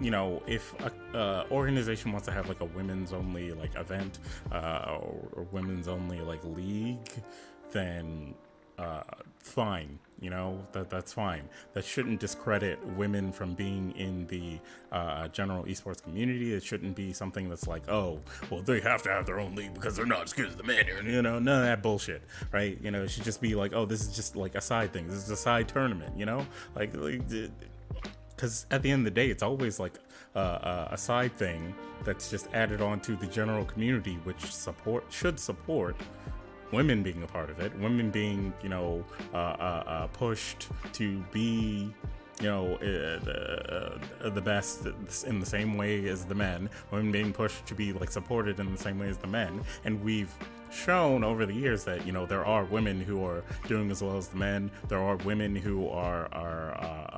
you 0.01 0.13
know, 0.13 0.41
if 0.47 0.73
a 0.81 1.19
uh, 1.19 1.47
organization 1.51 2.13
wants 2.13 2.27
to 2.29 2.33
have 2.33 2.49
like 2.49 2.61
a 2.61 2.65
women's 2.65 3.13
only 3.13 3.51
like 3.51 3.75
event 3.75 4.21
uh, 4.53 4.87
or, 4.89 5.29
or 5.33 5.47
women's 5.51 5.89
only 5.89 6.21
like 6.21 6.43
league, 6.45 7.11
then 7.73 8.35
uh, 8.81 9.03
fine. 9.39 9.99
You 10.21 10.29
know 10.29 10.67
that 10.73 10.91
that's 10.91 11.15
fine. 11.15 11.49
That 11.73 11.83
shouldn't 11.83 12.21
discredit 12.21 12.79
women 12.89 13.33
from 13.33 13.55
being 13.55 13.93
in 13.93 14.27
the 14.27 14.59
uh, 14.93 15.29
general 15.29 15.65
esports 15.65 16.03
community. 16.03 16.53
It 16.53 16.63
shouldn't 16.63 16.95
be 16.95 17.15
something 17.15 17.49
that's 17.49 17.67
like, 17.67 17.89
oh, 17.89 18.21
well, 18.51 18.61
they 18.61 18.81
have 18.81 19.03
to 19.05 19.09
have 19.09 19.25
their 19.25 19.41
own 19.41 19.55
league 19.55 19.73
because 19.73 19.97
they're 19.97 20.05
not 20.05 20.25
as 20.25 20.35
good 20.35 20.49
as 20.49 20.57
the 20.57 20.63
men. 20.63 20.85
You 21.05 21.23
know, 21.23 21.39
none 21.39 21.61
of 21.61 21.65
that 21.65 21.83
bullshit, 21.83 22.23
right? 22.53 22.79
You 22.83 22.91
know, 22.91 23.05
it 23.05 23.11
should 23.11 23.25
just 23.25 23.41
be 23.41 23.55
like, 23.55 23.73
oh, 23.73 23.87
this 23.87 24.03
is 24.03 24.15
just 24.15 24.37
like 24.37 24.57
a 24.57 24.61
side 24.61 24.93
thing. 24.93 25.07
This 25.07 25.17
is 25.17 25.31
a 25.31 25.37
side 25.37 25.69
tournament. 25.69 26.19
You 26.19 26.27
know, 26.27 26.47
like, 26.75 26.93
because 26.93 28.67
at 28.71 28.83
the 28.83 28.91
end 28.91 29.01
of 29.01 29.05
the 29.15 29.21
day, 29.21 29.31
it's 29.31 29.43
always 29.43 29.81
like 29.81 29.99
uh, 30.35 30.89
a 30.91 30.99
side 30.99 31.35
thing 31.39 31.75
that's 32.05 32.31
just 32.31 32.47
added 32.53 32.83
on 32.83 33.01
to 33.01 33.17
the 33.17 33.27
general 33.27 33.65
community, 33.65 34.19
which 34.25 34.53
support 34.53 35.05
should 35.09 35.41
support 35.41 35.97
women 36.73 37.03
being 37.03 37.23
a 37.23 37.27
part 37.27 37.51
of 37.51 37.61
it, 37.61 37.77
women 37.79 38.11
being, 38.11 38.53
you 38.63 38.69
know, 38.69 39.05
uh, 39.33 39.37
uh, 39.37 39.85
uh, 39.87 40.07
pushed 40.09 40.69
to 40.93 41.19
be, 41.33 41.93
you 42.41 42.47
know, 42.47 42.77
uh, 42.77 44.25
uh, 44.25 44.31
the 44.31 44.41
best 44.41 44.87
in 45.27 45.41
the 45.41 45.47
same 45.47 45.77
way 45.77 46.09
as 46.09 46.25
the 46.25 46.35
men, 46.35 46.71
women 46.91 47.13
being 47.13 47.33
pushed 47.33 47.67
to 47.67 47.75
be 47.75 47.93
like 47.93 48.11
supported 48.11 48.59
in 48.61 48.73
the 48.73 48.79
same 48.79 48.99
way 48.99 49.09
as 49.09 49.19
the 49.19 49.27
men, 49.27 49.61
and 49.85 50.03
we've 50.03 50.35
shown 50.71 51.25
over 51.25 51.47
the 51.47 51.53
years 51.53 51.83
that 51.85 52.07
you 52.07 52.13
know 52.13 52.25
there 52.25 52.45
are 52.45 52.65
women 52.65 53.01
who 53.01 53.25
are 53.25 53.43
doing 53.67 53.91
as 53.91 54.03
well 54.03 54.17
as 54.17 54.29
the 54.29 54.37
men. 54.37 54.71
There 54.89 55.01
are 55.01 55.17
women 55.17 55.57
who 55.57 55.89
are 55.89 56.29
are 56.33 56.73
uh, 56.79 57.10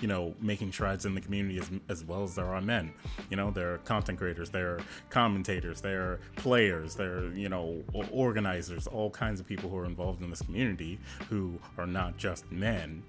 you 0.00 0.08
know 0.08 0.34
making 0.40 0.72
strides 0.72 1.04
in 1.04 1.14
the 1.14 1.20
community 1.20 1.58
as, 1.58 1.70
as 1.88 2.04
well 2.04 2.22
as 2.22 2.34
there 2.34 2.46
are 2.46 2.60
men. 2.60 2.92
You 3.30 3.36
know 3.36 3.50
they're 3.50 3.78
content 3.78 4.18
creators 4.18 4.50
they're 4.50 4.80
commentators 5.10 5.80
they're 5.80 6.20
players 6.36 6.94
they're 6.94 7.26
you 7.32 7.48
know 7.48 7.82
organizers 8.10 8.86
all 8.86 9.10
kinds 9.10 9.40
of 9.40 9.46
people 9.46 9.70
who 9.70 9.76
are 9.76 9.86
involved 9.86 10.22
in 10.22 10.30
this 10.30 10.42
community 10.42 10.98
who 11.28 11.58
are 11.76 11.86
not 11.86 12.16
just 12.16 12.50
men. 12.50 13.02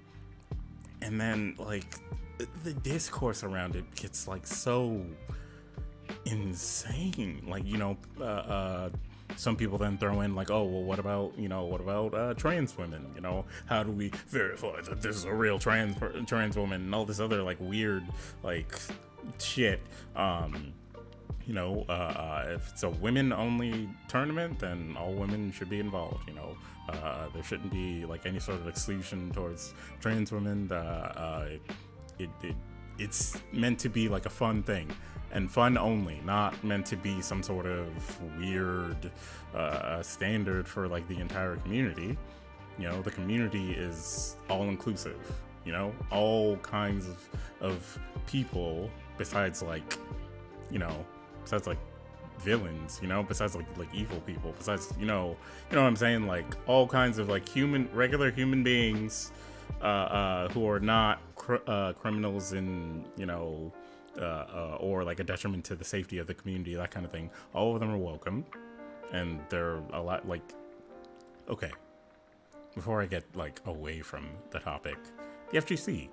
And 1.02 1.20
then 1.20 1.54
like 1.58 1.96
the 2.64 2.72
discourse 2.72 3.44
around 3.44 3.76
it 3.76 3.84
gets 3.94 4.26
like 4.26 4.46
so 4.46 5.04
insane. 6.24 7.42
Like 7.46 7.66
you 7.66 7.78
know 7.78 7.96
uh, 8.20 8.24
uh 8.24 8.90
some 9.36 9.56
people 9.56 9.78
then 9.78 9.98
throw 9.98 10.20
in 10.20 10.34
like, 10.34 10.50
oh, 10.50 10.64
well, 10.64 10.82
what 10.82 10.98
about 10.98 11.32
you 11.38 11.48
know, 11.48 11.64
what 11.64 11.80
about 11.80 12.14
uh, 12.14 12.34
trans 12.34 12.76
women? 12.76 13.10
You 13.14 13.20
know, 13.20 13.44
how 13.66 13.82
do 13.82 13.90
we 13.90 14.10
verify 14.28 14.80
that 14.82 15.00
this 15.02 15.16
is 15.16 15.24
a 15.24 15.34
real 15.34 15.58
trans 15.58 15.96
trans 16.26 16.56
woman 16.56 16.82
and 16.82 16.94
all 16.94 17.04
this 17.04 17.20
other 17.20 17.42
like 17.42 17.58
weird 17.60 18.04
like 18.42 18.74
shit. 19.38 19.80
Um, 20.16 20.72
you 21.46 21.54
know, 21.54 21.84
uh, 21.88 21.92
uh, 21.92 22.46
if 22.50 22.70
it's 22.70 22.82
a 22.82 22.90
women 22.90 23.32
only 23.32 23.88
tournament, 24.08 24.58
then 24.58 24.96
all 24.98 25.12
women 25.12 25.50
should 25.50 25.68
be 25.68 25.80
involved. 25.80 26.28
You 26.28 26.34
know, 26.34 26.56
uh, 26.88 27.28
there 27.32 27.42
shouldn't 27.42 27.72
be 27.72 28.04
like 28.04 28.26
any 28.26 28.38
sort 28.38 28.60
of 28.60 28.68
exclusion 28.68 29.30
towards 29.32 29.74
trans 30.00 30.32
women. 30.32 30.70
Uh, 30.70 30.74
uh, 30.74 31.46
it, 31.48 31.60
it, 32.18 32.30
it, 32.42 32.56
it's 32.98 33.40
meant 33.52 33.78
to 33.80 33.88
be 33.88 34.08
like 34.08 34.26
a 34.26 34.30
fun 34.30 34.62
thing 34.62 34.90
and 35.32 35.50
fun 35.50 35.78
only, 35.78 36.20
not 36.24 36.62
meant 36.64 36.86
to 36.86 36.96
be 36.96 37.20
some 37.20 37.42
sort 37.42 37.66
of 37.66 37.88
weird 38.38 39.10
uh, 39.54 40.02
standard 40.02 40.66
for 40.66 40.88
like 40.88 41.06
the 41.08 41.18
entire 41.18 41.56
community. 41.56 42.16
You 42.78 42.88
know, 42.88 43.02
the 43.02 43.10
community 43.10 43.72
is 43.72 44.36
all 44.48 44.64
inclusive. 44.64 45.18
You 45.64 45.72
know, 45.72 45.92
all 46.10 46.56
kinds 46.58 47.06
of 47.06 47.28
of 47.60 47.98
people 48.26 48.90
besides 49.18 49.62
like, 49.62 49.98
you 50.70 50.78
know, 50.78 51.04
besides 51.42 51.66
like 51.66 51.78
villains, 52.38 52.98
you 53.02 53.08
know, 53.08 53.22
besides 53.22 53.54
like 53.54 53.66
like 53.76 53.94
evil 53.94 54.20
people, 54.20 54.54
besides 54.56 54.92
you 54.98 55.06
know, 55.06 55.36
you 55.68 55.76
know 55.76 55.82
what 55.82 55.88
I'm 55.88 55.96
saying, 55.96 56.26
like 56.26 56.46
all 56.66 56.86
kinds 56.86 57.18
of 57.18 57.28
like 57.28 57.48
human, 57.48 57.88
regular 57.92 58.30
human 58.30 58.62
beings, 58.62 59.30
uh, 59.82 59.84
uh, 59.84 60.48
who 60.48 60.68
are 60.68 60.80
not 60.80 61.20
cr- 61.36 61.56
uh, 61.66 61.92
criminals 61.94 62.52
in 62.52 63.04
you 63.16 63.26
know 63.26 63.72
uh, 64.20 64.24
uh, 64.24 64.76
or 64.80 65.04
like 65.04 65.20
a 65.20 65.24
detriment 65.24 65.64
to 65.64 65.74
the 65.74 65.84
safety 65.84 66.18
of 66.18 66.26
the 66.26 66.34
community, 66.34 66.74
that 66.74 66.90
kind 66.90 67.06
of 67.06 67.12
thing. 67.12 67.30
All 67.54 67.74
of 67.74 67.80
them 67.80 67.90
are 67.90 67.98
welcome, 67.98 68.44
and 69.12 69.40
they're 69.48 69.82
a 69.92 70.00
lot 70.00 70.28
like. 70.28 70.42
Okay, 71.48 71.72
before 72.74 73.02
I 73.02 73.06
get 73.06 73.24
like 73.34 73.60
away 73.66 74.00
from 74.00 74.28
the 74.50 74.60
topic, 74.60 74.98
the 75.50 75.58
FGC, 75.58 76.08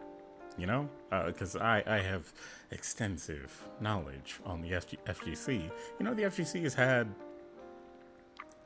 you 0.58 0.66
know, 0.66 0.90
because 1.26 1.56
uh, 1.56 1.60
I 1.60 1.84
I 1.86 2.00
have 2.00 2.32
extensive 2.72 3.52
knowledge 3.80 4.40
on 4.46 4.62
the 4.62 4.72
FG- 4.72 4.98
FGC. 5.06 5.70
You 6.00 6.06
know, 6.06 6.14
the 6.14 6.24
FGC 6.24 6.64
has 6.64 6.74
had 6.74 7.14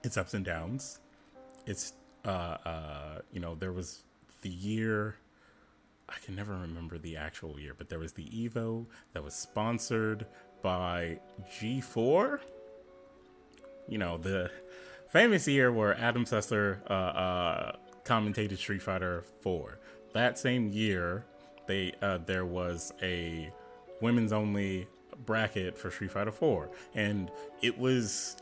its 0.04 0.18
ups 0.18 0.34
and 0.34 0.46
downs. 0.46 1.00
It's 1.66 1.94
uh 2.24 2.58
uh 2.66 3.20
you 3.32 3.40
know 3.40 3.56
there 3.56 3.72
was 3.72 4.04
the 4.42 4.50
year 4.50 5.16
I 6.10 6.16
can 6.26 6.36
never 6.36 6.54
remember 6.54 6.98
the 6.98 7.18
actual 7.18 7.60
year, 7.60 7.74
but 7.78 7.90
there 7.90 8.00
was 8.00 8.14
the 8.14 8.26
Evo 8.26 8.86
that 9.14 9.24
was 9.24 9.34
sponsored 9.34 10.26
by 10.62 11.20
G4. 11.60 12.40
You 13.88 13.98
know, 13.98 14.18
the 14.18 14.52
famous 15.10 15.48
year 15.48 15.72
where 15.72 15.98
Adam 15.98 16.26
Sessler 16.26 16.80
uh, 16.90 16.94
uh, 16.94 17.72
commentated 18.04 18.58
Street 18.58 18.82
Fighter 18.82 19.24
4. 19.42 19.80
That 20.14 20.38
same 20.38 20.70
year, 20.70 21.26
they 21.68 21.94
uh, 22.02 22.20
there 22.26 22.46
was 22.46 22.94
a 23.02 23.52
women's 24.02 24.34
only 24.34 24.88
bracket 25.26 25.78
for 25.78 25.92
Street 25.92 26.12
Fighter 26.12 26.32
4, 26.32 26.70
and 26.96 27.32
it 27.62 27.78
was 27.78 28.38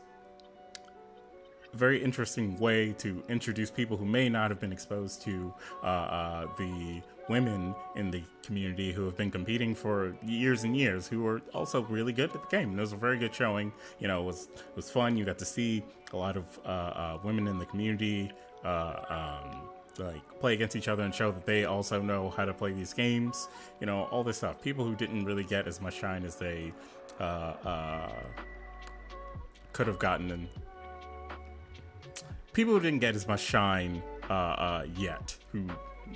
very 1.72 2.02
interesting 2.02 2.58
way 2.58 2.92
to 2.94 3.22
introduce 3.28 3.70
people 3.70 3.96
who 3.96 4.04
may 4.04 4.28
not 4.28 4.50
have 4.50 4.60
been 4.60 4.72
exposed 4.72 5.22
to 5.22 5.52
uh, 5.82 5.86
uh, 5.86 6.46
the 6.58 7.02
women 7.28 7.74
in 7.94 8.10
the 8.10 8.22
community 8.42 8.92
who 8.92 9.04
have 9.04 9.16
been 9.16 9.30
competing 9.30 9.74
for 9.74 10.16
years 10.24 10.64
and 10.64 10.76
years 10.76 11.06
who 11.06 11.24
are 11.26 11.40
also 11.54 11.82
really 11.82 12.12
good 12.12 12.34
at 12.34 12.42
the 12.42 12.56
game. 12.56 12.76
it 12.76 12.80
was 12.80 12.92
a 12.92 12.96
very 12.96 13.18
good 13.18 13.34
showing. 13.34 13.72
You 14.00 14.08
know, 14.08 14.22
it 14.22 14.24
was 14.24 14.48
it 14.54 14.76
was 14.76 14.90
fun. 14.90 15.16
You 15.16 15.24
got 15.24 15.38
to 15.38 15.44
see 15.44 15.84
a 16.12 16.16
lot 16.16 16.36
of 16.36 16.44
uh, 16.64 16.68
uh, 16.68 17.18
women 17.22 17.46
in 17.46 17.58
the 17.58 17.66
community 17.66 18.32
uh, 18.64 19.38
um, 19.44 19.60
like 19.98 20.40
play 20.40 20.54
against 20.54 20.76
each 20.76 20.88
other 20.88 21.02
and 21.02 21.14
show 21.14 21.30
that 21.30 21.46
they 21.46 21.64
also 21.64 22.00
know 22.00 22.30
how 22.30 22.44
to 22.44 22.52
play 22.52 22.72
these 22.72 22.92
games. 22.92 23.48
You 23.80 23.86
know, 23.86 24.04
all 24.04 24.24
this 24.24 24.38
stuff. 24.38 24.60
People 24.60 24.84
who 24.84 24.94
didn't 24.94 25.24
really 25.24 25.44
get 25.44 25.66
as 25.66 25.80
much 25.80 25.94
shine 25.94 26.24
as 26.24 26.36
they 26.36 26.72
uh, 27.20 27.54
uh, 27.64 28.12
could 29.72 29.86
have 29.86 29.98
gotten, 29.98 30.30
and 30.30 30.48
people 32.52 32.74
who 32.74 32.80
didn't 32.80 33.00
get 33.00 33.14
as 33.14 33.26
much 33.26 33.40
shine 33.40 34.02
uh, 34.28 34.84
yet, 34.96 35.36
who 35.52 35.66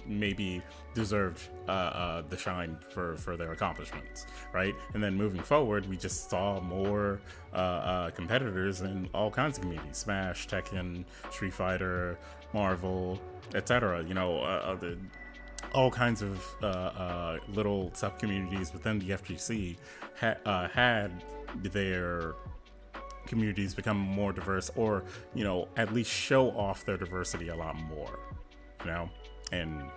maybe 0.07 0.63
deserved 0.95 1.49
uh, 1.69 1.71
uh, 1.71 2.23
the 2.29 2.37
shine 2.37 2.77
for, 2.91 3.17
for 3.17 3.37
their 3.37 3.53
accomplishments, 3.53 4.27
right? 4.53 4.75
And 4.95 5.03
then 5.03 5.15
moving 5.15 5.43
forward, 5.43 5.87
we 5.87 5.97
just 5.97 6.31
saw 6.31 6.61
more 6.61 7.21
uh, 7.53 7.57
uh 7.57 8.11
competitors 8.11 8.81
in 8.81 9.09
all 9.15 9.31
kinds 9.31 9.59
of 9.59 9.63
communities: 9.63 9.99
Smash, 9.99 10.49
Tekken, 10.49 11.05
Street 11.31 11.55
Fighter, 11.55 12.19
Marvel, 12.53 13.21
etc. 13.55 14.05
You 14.05 14.15
know, 14.15 14.41
uh, 14.41 14.75
the, 14.75 14.99
all 15.73 15.91
kinds 15.91 16.23
of 16.23 16.45
uh, 16.63 17.39
little 17.49 17.91
sub 17.95 18.19
communities 18.19 18.73
within 18.73 18.99
the 18.99 19.11
FGC 19.11 19.77
ha- 20.21 20.69
had 20.73 21.25
their 21.63 22.35
communities 23.27 23.75
become 23.75 23.97
more 23.99 24.33
diverse, 24.33 24.71
or 24.77 25.05
you 25.35 25.45
know, 25.45 25.69
at 25.77 25.93
least 25.93 26.11
show 26.11 26.51
off 26.51 26.85
their 26.85 26.97
diversity 26.97 27.49
a 27.49 27.57
lot 27.57 27.77
more. 27.77 28.19
You 28.81 28.91
know 28.91 29.11
and 29.53 29.91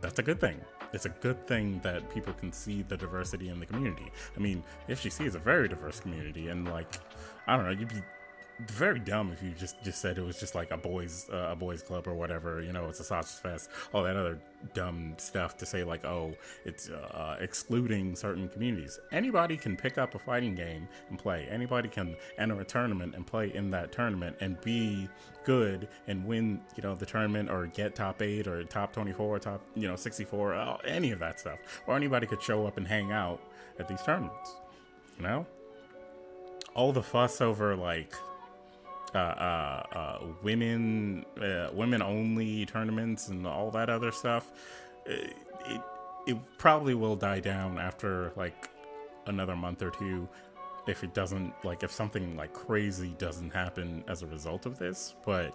that's 0.00 0.18
a 0.18 0.22
good 0.22 0.40
thing. 0.40 0.60
It's 0.92 1.06
a 1.06 1.08
good 1.08 1.46
thing 1.46 1.80
that 1.82 2.12
people 2.12 2.34
can 2.34 2.52
see 2.52 2.82
the 2.82 2.96
diversity 2.96 3.48
in 3.48 3.58
the 3.58 3.66
community. 3.66 4.12
I 4.36 4.40
mean, 4.40 4.62
FGC 4.88 5.26
is 5.26 5.34
a 5.34 5.38
very 5.38 5.68
diverse 5.68 6.00
community, 6.00 6.48
and 6.48 6.68
like, 6.68 6.86
I 7.46 7.56
don't 7.56 7.64
know, 7.64 7.70
you'd 7.70 7.88
be 7.88 8.02
very 8.70 8.98
dumb 8.98 9.32
if 9.32 9.42
you 9.42 9.50
just 9.52 9.82
just 9.82 10.00
said 10.00 10.18
it 10.18 10.22
was 10.22 10.38
just 10.38 10.54
like 10.54 10.70
a 10.70 10.76
boys 10.76 11.28
uh, 11.32 11.48
a 11.50 11.56
boys 11.56 11.82
club 11.82 12.06
or 12.06 12.14
whatever. 12.14 12.60
You 12.62 12.72
know, 12.72 12.86
it's 12.88 13.00
a 13.00 13.04
sausage 13.04 13.40
fest. 13.40 13.70
All 13.92 14.02
that 14.02 14.16
other 14.16 14.38
dumb 14.74 15.14
stuff 15.16 15.56
to 15.58 15.66
say 15.66 15.84
like, 15.84 16.04
oh, 16.04 16.34
it's 16.64 16.88
uh, 16.88 17.36
excluding 17.40 18.14
certain 18.14 18.48
communities. 18.48 18.98
Anybody 19.10 19.56
can 19.56 19.76
pick 19.76 19.98
up 19.98 20.14
a 20.14 20.18
fighting 20.18 20.54
game 20.54 20.88
and 21.10 21.18
play. 21.18 21.46
Anybody 21.50 21.88
can 21.88 22.16
enter 22.38 22.60
a 22.60 22.64
tournament 22.64 23.14
and 23.14 23.26
play 23.26 23.52
in 23.54 23.70
that 23.70 23.92
tournament 23.92 24.36
and 24.40 24.60
be 24.60 25.08
good 25.44 25.88
and 26.06 26.24
win. 26.24 26.60
You 26.76 26.82
know, 26.82 26.94
the 26.94 27.06
tournament 27.06 27.50
or 27.50 27.66
get 27.66 27.94
top 27.94 28.22
eight 28.22 28.46
or 28.46 28.62
top 28.64 28.92
twenty 28.92 29.12
four, 29.12 29.38
top 29.38 29.62
you 29.74 29.88
know 29.88 29.96
sixty 29.96 30.24
four, 30.24 30.54
uh, 30.54 30.76
any 30.86 31.10
of 31.12 31.18
that 31.20 31.40
stuff. 31.40 31.58
Or 31.86 31.96
anybody 31.96 32.26
could 32.26 32.42
show 32.42 32.66
up 32.66 32.76
and 32.76 32.86
hang 32.86 33.12
out 33.12 33.40
at 33.78 33.88
these 33.88 34.02
tournaments. 34.02 34.56
You 35.16 35.24
know, 35.24 35.46
all 36.74 36.92
the 36.92 37.02
fuss 37.02 37.40
over 37.40 37.76
like 37.76 38.14
uh, 39.14 39.18
uh, 39.18 39.82
uh, 39.92 40.18
women 40.42 41.24
uh, 41.40 41.68
women 41.72 42.02
only 42.02 42.66
tournaments 42.66 43.28
and 43.28 43.46
all 43.46 43.70
that 43.70 43.90
other 43.90 44.10
stuff, 44.10 44.52
it, 45.06 45.34
it, 45.66 45.80
it 46.26 46.36
probably 46.58 46.94
will 46.94 47.16
die 47.16 47.40
down 47.40 47.78
after 47.78 48.32
like 48.36 48.70
another 49.26 49.56
month 49.56 49.82
or 49.82 49.90
two 49.90 50.28
if 50.86 51.04
it 51.04 51.14
doesn't 51.14 51.52
like 51.64 51.82
if 51.82 51.92
something 51.92 52.36
like 52.36 52.52
crazy 52.52 53.14
doesn't 53.18 53.52
happen 53.52 54.02
as 54.08 54.22
a 54.22 54.26
result 54.26 54.66
of 54.66 54.78
this 54.78 55.14
but 55.24 55.54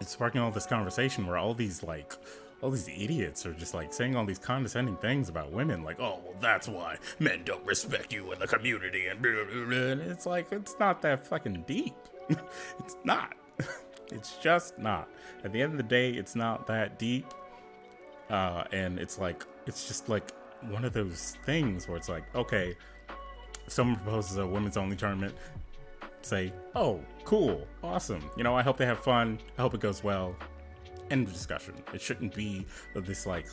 it's 0.00 0.12
sparking 0.12 0.40
all 0.40 0.50
this 0.50 0.66
conversation 0.66 1.26
where 1.26 1.36
all 1.36 1.52
these 1.52 1.82
like 1.82 2.14
all 2.62 2.70
these 2.70 2.88
idiots 2.88 3.44
are 3.44 3.52
just 3.52 3.74
like 3.74 3.92
saying 3.92 4.16
all 4.16 4.24
these 4.24 4.38
condescending 4.38 4.96
things 4.96 5.28
about 5.28 5.52
women 5.52 5.82
like 5.82 6.00
oh 6.00 6.20
well 6.24 6.34
that's 6.40 6.68
why 6.68 6.96
men 7.18 7.42
don't 7.44 7.64
respect 7.66 8.12
you 8.12 8.32
in 8.32 8.38
the 8.38 8.46
community 8.46 9.06
and, 9.08 9.20
blah, 9.20 9.32
blah, 9.32 9.64
blah. 9.64 9.76
and 9.76 10.00
it's 10.00 10.24
like 10.24 10.50
it's 10.52 10.74
not 10.80 11.02
that 11.02 11.26
fucking 11.26 11.64
deep 11.66 11.94
it's 12.78 12.96
not. 13.04 13.34
it's 14.12 14.36
just 14.36 14.78
not. 14.78 15.08
At 15.44 15.52
the 15.52 15.62
end 15.62 15.72
of 15.72 15.78
the 15.78 15.84
day, 15.84 16.10
it's 16.10 16.34
not 16.34 16.66
that 16.66 16.98
deep. 16.98 17.26
Uh, 18.30 18.64
and 18.72 18.98
it's 18.98 19.18
like, 19.18 19.44
it's 19.66 19.88
just 19.88 20.08
like 20.08 20.32
one 20.68 20.84
of 20.84 20.92
those 20.92 21.36
things 21.44 21.88
where 21.88 21.96
it's 21.96 22.08
like, 22.08 22.24
okay, 22.34 22.76
someone 23.68 23.96
proposes 23.96 24.38
a 24.38 24.46
women's 24.46 24.76
only 24.76 24.96
tournament. 24.96 25.34
say, 26.22 26.52
"Oh, 26.74 27.00
cool, 27.24 27.66
awesome." 27.82 28.28
You 28.36 28.42
know, 28.42 28.54
I 28.54 28.62
hope 28.62 28.76
they 28.76 28.86
have 28.86 28.98
fun. 28.98 29.38
I 29.56 29.62
hope 29.62 29.74
it 29.74 29.80
goes 29.80 30.02
well. 30.02 30.34
End 31.10 31.26
of 31.26 31.32
discussion. 31.32 31.74
It 31.94 32.00
shouldn't 32.02 32.34
be 32.34 32.66
this 32.94 33.24
like 33.24 33.46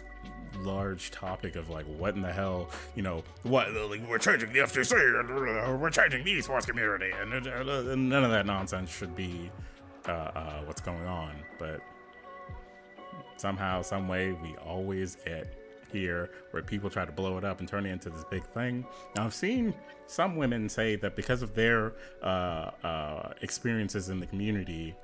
large 0.59 1.11
topic 1.11 1.55
of 1.55 1.69
like 1.69 1.85
what 1.85 2.15
in 2.15 2.21
the 2.21 2.31
hell, 2.31 2.69
you 2.95 3.01
know, 3.01 3.23
what 3.43 3.71
like, 3.73 4.01
we're 4.07 4.17
changing 4.17 4.51
the 4.53 4.59
FGC 4.59 5.19
and 5.19 5.81
we're 5.81 5.89
changing 5.89 6.23
the 6.23 6.37
esports 6.37 6.67
community, 6.67 7.11
and, 7.19 7.33
and 7.33 8.09
none 8.09 8.23
of 8.23 8.31
that 8.31 8.45
nonsense 8.45 8.89
should 8.89 9.15
be 9.15 9.51
uh, 10.07 10.11
uh, 10.11 10.61
what's 10.65 10.81
going 10.81 11.05
on. 11.05 11.35
But 11.59 11.81
somehow, 13.37 13.81
some 13.81 14.07
way, 14.07 14.31
we 14.31 14.55
always 14.57 15.17
get 15.25 15.53
here 15.91 16.29
where 16.51 16.63
people 16.63 16.89
try 16.89 17.05
to 17.05 17.11
blow 17.11 17.37
it 17.37 17.45
up 17.45 17.59
and 17.59 17.69
turn 17.69 17.85
it 17.85 17.91
into 17.91 18.09
this 18.09 18.25
big 18.25 18.45
thing. 18.47 18.85
Now, 19.15 19.25
I've 19.25 19.33
seen 19.33 19.73
some 20.07 20.35
women 20.35 20.67
say 20.69 20.95
that 20.97 21.15
because 21.15 21.41
of 21.41 21.55
their 21.55 21.93
uh, 22.21 22.71
uh, 22.83 23.33
experiences 23.41 24.09
in 24.09 24.19
the 24.19 24.25
community, 24.25 24.95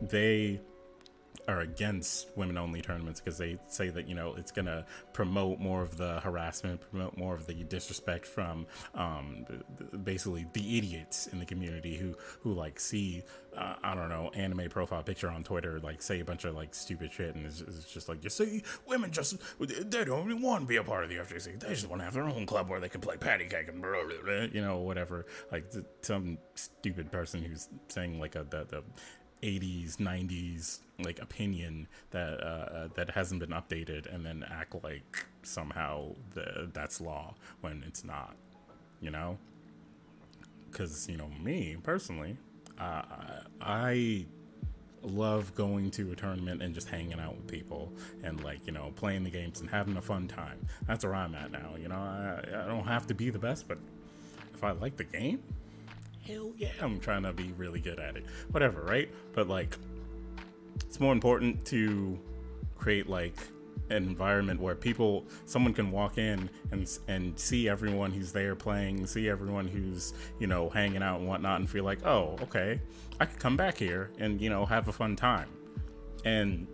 they 0.00 0.60
are 1.48 1.60
against 1.60 2.28
women 2.36 2.58
only 2.58 2.82
tournaments 2.82 3.20
because 3.20 3.38
they 3.38 3.58
say 3.68 3.88
that 3.88 4.06
you 4.06 4.14
know 4.14 4.34
it's 4.36 4.52
going 4.52 4.66
to 4.66 4.84
promote 5.14 5.58
more 5.58 5.82
of 5.82 5.96
the 5.96 6.20
harassment 6.20 6.80
promote 6.90 7.16
more 7.16 7.34
of 7.34 7.46
the 7.46 7.54
disrespect 7.64 8.26
from 8.26 8.66
um, 8.94 9.46
basically 10.04 10.46
the 10.52 10.76
idiots 10.76 11.26
in 11.28 11.38
the 11.38 11.46
community 11.46 11.96
who 11.96 12.14
who 12.40 12.52
like 12.52 12.78
see 12.78 13.22
uh, 13.56 13.74
I 13.82 13.94
don't 13.94 14.10
know 14.10 14.30
anime 14.34 14.68
profile 14.68 15.02
picture 15.02 15.30
on 15.30 15.42
Twitter 15.42 15.80
like 15.80 16.02
say 16.02 16.20
a 16.20 16.24
bunch 16.24 16.44
of 16.44 16.54
like 16.54 16.74
stupid 16.74 17.12
shit 17.12 17.34
and 17.34 17.46
it's, 17.46 17.62
it's 17.62 17.90
just 17.90 18.10
like 18.10 18.22
you 18.22 18.30
see 18.30 18.62
women 18.86 19.10
just 19.10 19.36
they 19.58 20.04
don't 20.04 20.30
even 20.30 20.42
want 20.42 20.62
to 20.62 20.68
be 20.68 20.76
a 20.76 20.84
part 20.84 21.02
of 21.04 21.08
the 21.08 21.16
FGC 21.16 21.58
they 21.60 21.68
just 21.68 21.88
want 21.88 22.00
to 22.00 22.04
have 22.04 22.14
their 22.14 22.24
own 22.24 22.44
club 22.44 22.68
where 22.68 22.78
they 22.78 22.90
can 22.90 23.00
play 23.00 23.16
patty 23.16 23.46
cake 23.46 23.68
and 23.68 23.80
blah, 23.80 23.90
blah, 23.90 24.22
blah, 24.24 24.48
you 24.52 24.60
know 24.60 24.78
whatever. 24.78 25.26
Like 25.50 25.72
some 26.02 26.38
stupid 26.54 27.10
person 27.10 27.42
who's 27.42 27.68
saying 27.88 28.20
like 28.20 28.34
a 28.34 28.44
the, 28.44 28.64
the 28.68 28.82
80s 29.42 29.96
90s 29.96 30.80
like 31.04 31.20
opinion 31.20 31.86
that 32.10 32.40
uh, 32.40 32.88
that 32.94 33.10
hasn't 33.10 33.40
been 33.40 33.50
updated 33.50 34.12
and 34.12 34.26
then 34.26 34.44
act 34.50 34.74
like 34.82 35.26
somehow 35.42 36.14
the, 36.34 36.68
that's 36.72 37.00
law 37.00 37.34
when 37.60 37.84
it's 37.86 38.04
not 38.04 38.34
you 39.00 39.10
know? 39.10 39.38
Because 40.70 41.08
you 41.08 41.16
know 41.16 41.30
me 41.40 41.76
personally 41.82 42.36
uh, 42.78 43.02
i 43.60 44.24
love 45.02 45.54
going 45.54 45.90
to 45.92 46.10
a 46.12 46.16
tournament 46.16 46.62
and 46.62 46.74
just 46.74 46.88
hanging 46.88 47.18
out 47.20 47.36
with 47.36 47.46
people 47.46 47.92
and 48.24 48.42
like 48.42 48.66
you 48.66 48.72
know 48.72 48.92
playing 48.96 49.24
the 49.24 49.30
games 49.30 49.60
and 49.60 49.70
having 49.70 49.96
a 49.96 50.02
fun 50.02 50.26
time. 50.26 50.58
That's 50.86 51.04
where 51.04 51.14
i'm 51.14 51.34
at 51.34 51.50
now 51.50 51.70
you 51.80 51.88
know? 51.88 51.96
I, 51.96 52.40
I 52.64 52.66
don't 52.66 52.84
have 52.84 53.06
to 53.06 53.14
be 53.14 53.30
the 53.30 53.38
best 53.38 53.68
but 53.68 53.78
if 54.54 54.64
i 54.64 54.72
like 54.72 54.96
the 54.96 55.04
game 55.04 55.42
hell 56.28 56.52
yeah, 56.56 56.70
I'm 56.80 57.00
trying 57.00 57.22
to 57.22 57.32
be 57.32 57.52
really 57.56 57.80
good 57.80 57.98
at 57.98 58.16
it. 58.16 58.24
Whatever, 58.50 58.82
right? 58.82 59.08
But 59.32 59.48
like, 59.48 59.76
it's 60.86 61.00
more 61.00 61.12
important 61.12 61.64
to 61.66 62.18
create 62.76 63.08
like 63.08 63.34
an 63.90 64.04
environment 64.04 64.60
where 64.60 64.74
people, 64.74 65.24
someone 65.46 65.72
can 65.72 65.90
walk 65.90 66.18
in 66.18 66.50
and 66.70 66.98
and 67.08 67.38
see 67.38 67.68
everyone 67.68 68.12
who's 68.12 68.32
there 68.32 68.54
playing, 68.54 69.06
see 69.06 69.28
everyone 69.28 69.66
who's 69.66 70.12
you 70.38 70.46
know 70.46 70.68
hanging 70.68 71.02
out 71.02 71.20
and 71.20 71.28
whatnot, 71.28 71.60
and 71.60 71.68
feel 71.68 71.84
like, 71.84 72.04
oh, 72.06 72.36
okay, 72.42 72.80
I 73.18 73.24
could 73.24 73.38
come 73.38 73.56
back 73.56 73.78
here 73.78 74.10
and 74.18 74.40
you 74.40 74.50
know 74.50 74.66
have 74.66 74.88
a 74.88 74.92
fun 74.92 75.16
time. 75.16 75.48
And 76.24 76.66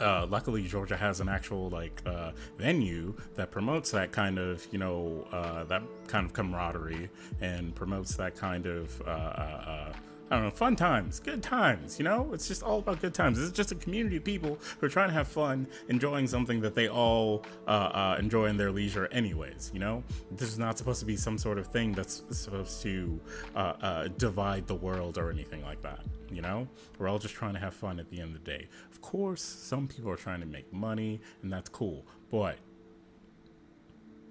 uh, 0.00 0.26
luckily 0.28 0.62
Georgia 0.62 0.96
has 0.96 1.20
an 1.20 1.28
actual 1.28 1.68
like 1.68 2.02
uh, 2.06 2.32
venue 2.58 3.14
that 3.34 3.50
promotes 3.50 3.90
that 3.90 4.12
kind 4.12 4.38
of 4.38 4.66
you 4.72 4.78
know 4.78 5.26
uh, 5.32 5.64
that 5.64 5.82
kind 6.06 6.26
of 6.26 6.32
camaraderie 6.32 7.08
and 7.40 7.74
promotes 7.74 8.16
that 8.16 8.34
kind 8.34 8.66
of 8.66 9.00
uh, 9.02 9.10
uh, 9.10 9.64
uh, 9.66 9.92
I 10.30 10.36
don't 10.36 10.44
know, 10.44 10.50
fun 10.50 10.74
times, 10.74 11.20
good 11.20 11.42
times, 11.42 11.98
you 11.98 12.04
know? 12.04 12.30
It's 12.32 12.48
just 12.48 12.62
all 12.62 12.78
about 12.78 13.02
good 13.02 13.12
times. 13.12 13.38
It's 13.38 13.52
just 13.52 13.72
a 13.72 13.74
community 13.74 14.16
of 14.16 14.24
people 14.24 14.58
who 14.80 14.86
are 14.86 14.88
trying 14.88 15.08
to 15.08 15.14
have 15.14 15.28
fun, 15.28 15.66
enjoying 15.88 16.26
something 16.26 16.62
that 16.62 16.74
they 16.74 16.88
all 16.88 17.44
uh, 17.66 17.70
uh, 17.70 18.16
enjoy 18.18 18.46
in 18.46 18.56
their 18.56 18.70
leisure, 18.72 19.06
anyways, 19.12 19.70
you 19.74 19.80
know? 19.80 20.02
This 20.30 20.48
is 20.48 20.58
not 20.58 20.78
supposed 20.78 21.00
to 21.00 21.06
be 21.06 21.16
some 21.16 21.36
sort 21.36 21.58
of 21.58 21.66
thing 21.66 21.92
that's 21.92 22.22
supposed 22.30 22.80
to 22.82 23.20
uh, 23.54 23.58
uh, 23.58 24.08
divide 24.16 24.66
the 24.66 24.74
world 24.74 25.18
or 25.18 25.30
anything 25.30 25.62
like 25.62 25.82
that, 25.82 26.00
you 26.30 26.40
know? 26.40 26.66
We're 26.98 27.08
all 27.08 27.18
just 27.18 27.34
trying 27.34 27.52
to 27.54 27.60
have 27.60 27.74
fun 27.74 28.00
at 28.00 28.08
the 28.08 28.18
end 28.18 28.34
of 28.34 28.42
the 28.42 28.50
day. 28.50 28.68
Of 28.90 29.02
course, 29.02 29.42
some 29.42 29.86
people 29.86 30.10
are 30.10 30.16
trying 30.16 30.40
to 30.40 30.46
make 30.46 30.72
money, 30.72 31.20
and 31.42 31.52
that's 31.52 31.68
cool, 31.68 32.06
but 32.30 32.56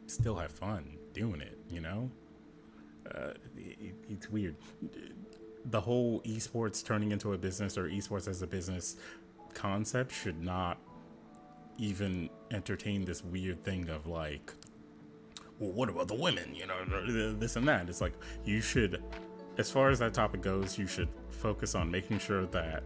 still 0.07 0.35
have 0.37 0.51
fun 0.51 0.97
doing 1.13 1.39
it, 1.39 1.59
you 1.69 1.81
know? 1.81 2.09
Uh, 3.13 3.33
it, 3.57 3.93
it's 4.09 4.29
weird 4.29 4.55
the 5.65 5.79
whole 5.79 6.21
esports 6.21 6.83
turning 6.83 7.11
into 7.11 7.33
a 7.33 7.37
business 7.37 7.77
or 7.77 7.89
esports 7.89 8.27
as 8.27 8.41
a 8.41 8.47
business 8.47 8.97
concept 9.53 10.11
should 10.11 10.41
not 10.41 10.77
even 11.77 12.29
entertain 12.51 13.05
this 13.05 13.23
weird 13.23 13.63
thing 13.63 13.89
of 13.89 14.05
like 14.07 14.53
well 15.59 15.71
what 15.71 15.89
about 15.89 16.07
the 16.07 16.15
women 16.15 16.53
you 16.53 16.65
know 16.67 17.33
this 17.33 17.55
and 17.55 17.67
that 17.67 17.87
it's 17.89 18.01
like 18.01 18.13
you 18.45 18.61
should 18.61 19.01
as 19.57 19.69
far 19.71 19.89
as 19.89 19.99
that 19.99 20.13
topic 20.13 20.41
goes 20.41 20.77
you 20.77 20.87
should 20.87 21.09
focus 21.29 21.75
on 21.75 21.89
making 21.89 22.19
sure 22.19 22.45
that 22.47 22.83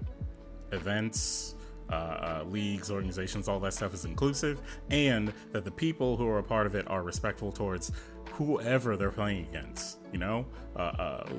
events 0.71 1.55
uh, 1.89 1.93
uh, 1.93 2.45
leagues, 2.49 2.91
organizations, 2.91 3.47
all 3.47 3.61
that 3.61 3.73
stuff 3.73 3.93
is 3.93 4.03
inclusive, 4.03 4.59
and 4.89 5.31
that 5.53 5.63
the 5.63 5.71
people 5.71 6.17
who 6.17 6.27
are 6.27 6.39
a 6.39 6.43
part 6.43 6.67
of 6.67 6.75
it 6.75 6.85
are 6.89 7.01
respectful 7.01 7.49
towards 7.49 7.93
whoever 8.33 8.97
they're 8.97 9.09
playing 9.09 9.47
against. 9.47 9.99
You 10.11 10.19
know, 10.19 10.45
uh, 10.75 10.79
uh 10.79 11.29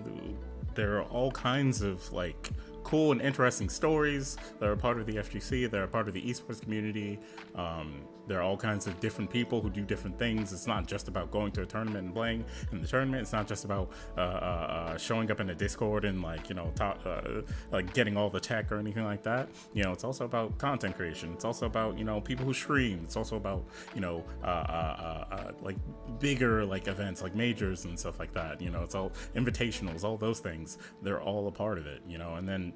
there 0.79 0.97
are 0.97 1.03
all 1.03 1.33
kinds 1.33 1.83
of 1.83 2.11
like 2.13 2.51
cool 2.85 3.11
and 3.11 3.21
interesting 3.21 3.69
stories 3.69 4.37
that 4.61 4.69
are 4.69 4.77
part 4.77 4.97
of 5.01 5.07
the 5.07 5.15
FGC, 5.15 5.69
that 5.69 5.81
are 5.81 5.89
part 5.89 6.07
of 6.07 6.15
the 6.15 6.23
esports 6.23 6.63
community. 6.63 7.19
Um, 7.57 8.03
there 8.29 8.39
are 8.39 8.43
all 8.43 8.57
kinds 8.57 8.87
of 8.87 9.01
different 9.01 9.31
people 9.31 9.61
who 9.61 9.71
do 9.71 9.83
different 9.83 10.19
things. 10.19 10.53
It's 10.53 10.67
not 10.67 10.87
just 10.87 11.09
about 11.09 11.31
going 11.31 11.51
to 11.53 11.63
a 11.63 11.67
tournament 11.67 12.07
and 12.07 12.15
playing 12.15 12.45
in 12.71 12.81
the 12.81 12.87
tournament. 12.87 13.23
It's 13.23 13.33
not 13.33 13.49
just 13.49 13.65
about 13.65 13.91
uh, 14.17 14.21
uh, 14.21 14.25
uh 14.25 14.99
showing 14.99 15.31
up 15.31 15.41
in 15.41 15.51
a 15.51 15.55
Discord 15.55 16.05
and 16.05 16.23
like 16.23 16.49
you 16.49 16.55
know 16.55 16.71
talk, 16.75 17.01
uh, 17.05 17.43
like 17.73 17.93
getting 17.95 18.17
all 18.17 18.31
the 18.31 18.41
tech 18.41 18.71
or 18.71 18.79
anything 18.79 19.05
like 19.05 19.23
that. 19.23 19.49
You 19.73 19.83
know, 19.83 19.93
it's 19.93 20.05
also 20.05 20.25
about 20.25 20.59
content 20.59 20.97
creation. 20.97 21.33
It's 21.33 21.45
also 21.45 21.67
about 21.67 21.99
you 21.99 22.05
know 22.05 22.21
people 22.21 22.45
who 22.45 22.55
stream. 22.55 23.01
It's 23.05 23.17
also 23.17 23.37
about 23.37 23.65
you 23.95 24.01
know 24.01 24.25
uh, 24.45 24.47
uh, 24.47 25.53
like 25.63 25.77
bigger 26.21 26.65
like 26.65 26.87
events 26.89 27.23
like 27.23 27.35
majors 27.35 27.85
and 27.87 27.99
stuff 27.99 28.19
like 28.19 28.33
that. 28.35 28.61
You 28.61 28.71
know, 28.71 28.83
it's 28.83 28.95
all 28.95 29.13
invitationals, 29.35 30.05
all 30.05 30.17
those 30.17 30.41
things. 30.41 30.79
They're 31.03 31.23
all 31.23 31.49
a 31.49 31.53
part 31.53 31.79
of 31.79 31.87
it. 31.87 32.03
You 32.07 32.19
know, 32.19 32.35
and 32.35 32.49
then 32.49 32.73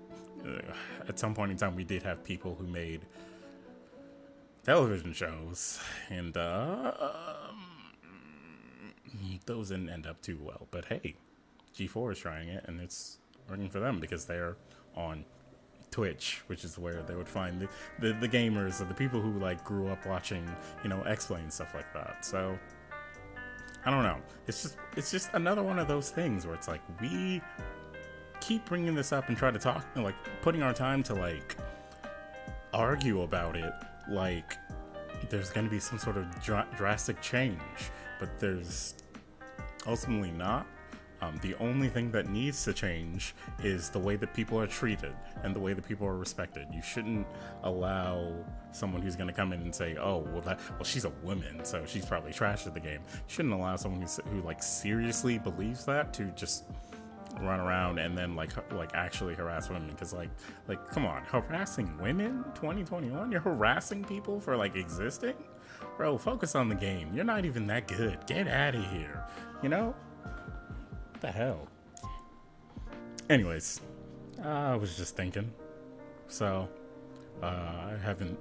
at 1.08 1.18
some 1.18 1.34
point 1.34 1.50
in 1.50 1.56
time, 1.56 1.76
we 1.76 1.84
did 1.84 2.02
have 2.02 2.24
people 2.24 2.56
who 2.58 2.66
made 2.66 3.02
television 4.64 5.12
shows, 5.12 5.80
and 6.08 6.36
uh, 6.36 6.92
um, 7.00 8.92
those 9.46 9.70
didn't 9.70 9.88
end 9.88 10.06
up 10.06 10.20
too 10.22 10.38
well. 10.42 10.68
But 10.70 10.86
hey, 10.86 11.16
G4 11.76 12.12
is 12.12 12.18
trying 12.18 12.48
it, 12.48 12.64
and 12.66 12.80
it's 12.80 13.18
working 13.48 13.70
for 13.70 13.80
them 13.80 14.00
because 14.00 14.24
they're 14.24 14.56
on 14.96 15.24
Twitch, 15.90 16.42
which 16.46 16.64
is 16.64 16.78
where 16.78 17.02
they 17.02 17.14
would 17.14 17.28
find 17.28 17.60
the, 17.60 17.68
the, 18.00 18.12
the 18.14 18.28
gamers 18.28 18.80
or 18.80 18.84
the 18.84 18.94
people 18.94 19.20
who 19.20 19.38
like 19.38 19.62
grew 19.64 19.88
up 19.88 20.06
watching, 20.06 20.48
you 20.82 20.88
know, 20.88 21.02
X-Play 21.02 21.40
and 21.40 21.52
stuff 21.52 21.74
like 21.74 21.92
that. 21.92 22.24
So 22.24 22.58
I 23.84 23.90
don't 23.90 24.02
know. 24.02 24.18
It's 24.46 24.62
just 24.62 24.76
it's 24.96 25.10
just 25.10 25.30
another 25.34 25.62
one 25.62 25.78
of 25.78 25.88
those 25.88 26.10
things 26.10 26.46
where 26.46 26.54
it's 26.54 26.68
like 26.68 26.80
we 27.00 27.42
keep 28.40 28.64
bringing 28.64 28.94
this 28.94 29.12
up 29.12 29.28
and 29.28 29.36
try 29.36 29.50
to 29.50 29.58
talk, 29.58 29.84
like 29.96 30.14
putting 30.40 30.62
our 30.62 30.72
time 30.72 31.02
to 31.04 31.14
like 31.14 31.56
argue 32.72 33.22
about 33.22 33.56
it 33.56 33.72
like 34.10 34.56
there's 35.30 35.50
going 35.50 35.66
to 35.66 35.70
be 35.70 35.80
some 35.80 35.98
sort 35.98 36.16
of 36.16 36.26
dr- 36.42 36.76
drastic 36.76 37.20
change, 37.20 37.60
but 38.18 38.38
there's 38.38 38.94
ultimately 39.86 40.30
not. 40.30 40.66
Um, 41.20 41.38
the 41.40 41.54
only 41.60 41.88
thing 41.88 42.10
that 42.10 42.28
needs 42.28 42.64
to 42.64 42.72
change 42.72 43.36
is 43.62 43.90
the 43.90 43.98
way 43.98 44.16
that 44.16 44.34
people 44.34 44.58
are 44.58 44.66
treated 44.66 45.14
and 45.44 45.54
the 45.54 45.60
way 45.60 45.72
that 45.72 45.86
people 45.86 46.04
are 46.04 46.16
respected. 46.16 46.66
You 46.72 46.82
shouldn't 46.82 47.28
allow 47.62 48.34
someone 48.72 49.02
who's 49.02 49.14
going 49.14 49.28
to 49.28 49.32
come 49.32 49.52
in 49.52 49.60
and 49.60 49.72
say, 49.72 49.96
"Oh, 49.96 50.18
well, 50.32 50.40
that 50.40 50.58
well, 50.72 50.82
she's 50.82 51.04
a 51.04 51.12
woman, 51.22 51.64
so 51.64 51.86
she's 51.86 52.04
probably 52.04 52.32
trash 52.32 52.66
at 52.66 52.74
the 52.74 52.80
game." 52.80 53.02
You 53.12 53.20
shouldn't 53.28 53.54
allow 53.54 53.76
someone 53.76 54.02
who, 54.02 54.08
who 54.30 54.42
like 54.42 54.64
seriously 54.64 55.38
believes 55.38 55.84
that 55.84 56.12
to 56.14 56.24
just 56.34 56.64
run 57.40 57.60
around 57.60 57.98
and 57.98 58.16
then 58.16 58.36
like 58.36 58.50
like 58.72 58.90
actually 58.94 59.34
harass 59.34 59.68
women 59.68 59.90
because 59.90 60.12
like 60.12 60.30
like 60.68 60.90
come 60.90 61.06
on 61.06 61.22
harassing 61.24 61.96
women 61.98 62.44
2021 62.54 63.32
you're 63.32 63.40
harassing 63.40 64.04
people 64.04 64.40
for 64.40 64.56
like 64.56 64.76
existing? 64.76 65.34
Bro 65.96 66.18
focus 66.18 66.54
on 66.54 66.68
the 66.68 66.74
game. 66.74 67.10
You're 67.14 67.24
not 67.24 67.44
even 67.44 67.66
that 67.66 67.88
good. 67.88 68.18
Get 68.26 68.48
out 68.48 68.74
of 68.74 68.84
here. 68.90 69.24
You 69.62 69.68
know? 69.68 69.94
What 70.22 71.20
the 71.20 71.30
hell? 71.30 71.68
Anyways 73.30 73.80
i 74.42 74.74
was 74.74 74.96
just 74.96 75.16
thinking. 75.16 75.52
So 76.28 76.68
uh, 77.42 77.46
i 77.46 77.96
haven't 78.02 78.38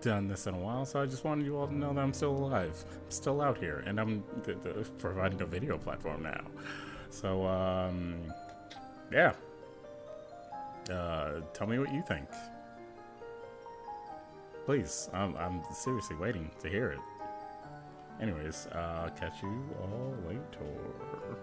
done 0.00 0.28
this 0.28 0.46
in 0.46 0.54
a 0.54 0.58
while, 0.58 0.84
so 0.84 1.00
I 1.00 1.06
just 1.06 1.24
wanted 1.24 1.46
you 1.46 1.56
all 1.56 1.66
to 1.66 1.74
know 1.74 1.92
that 1.92 2.00
I'm 2.00 2.12
still 2.12 2.30
alive. 2.30 2.84
I'm 2.90 3.10
still 3.10 3.40
out 3.40 3.58
here, 3.58 3.82
and 3.86 3.98
I'm 4.00 4.22
th- 4.44 4.62
th- 4.62 4.86
providing 4.98 5.40
a 5.42 5.46
video 5.46 5.78
platform 5.78 6.22
now. 6.22 6.44
So, 7.12 7.46
um, 7.46 8.32
yeah. 9.12 9.34
Uh, 10.90 11.42
tell 11.52 11.66
me 11.66 11.78
what 11.78 11.92
you 11.92 12.02
think. 12.08 12.26
Please, 14.64 15.10
I'm, 15.12 15.36
I'm 15.36 15.62
seriously 15.72 16.16
waiting 16.16 16.50
to 16.60 16.68
hear 16.68 16.92
it. 16.92 16.98
Anyways, 18.20 18.66
uh, 18.72 19.10
catch 19.18 19.42
you 19.42 19.62
all 19.80 20.14
later. 20.26 21.36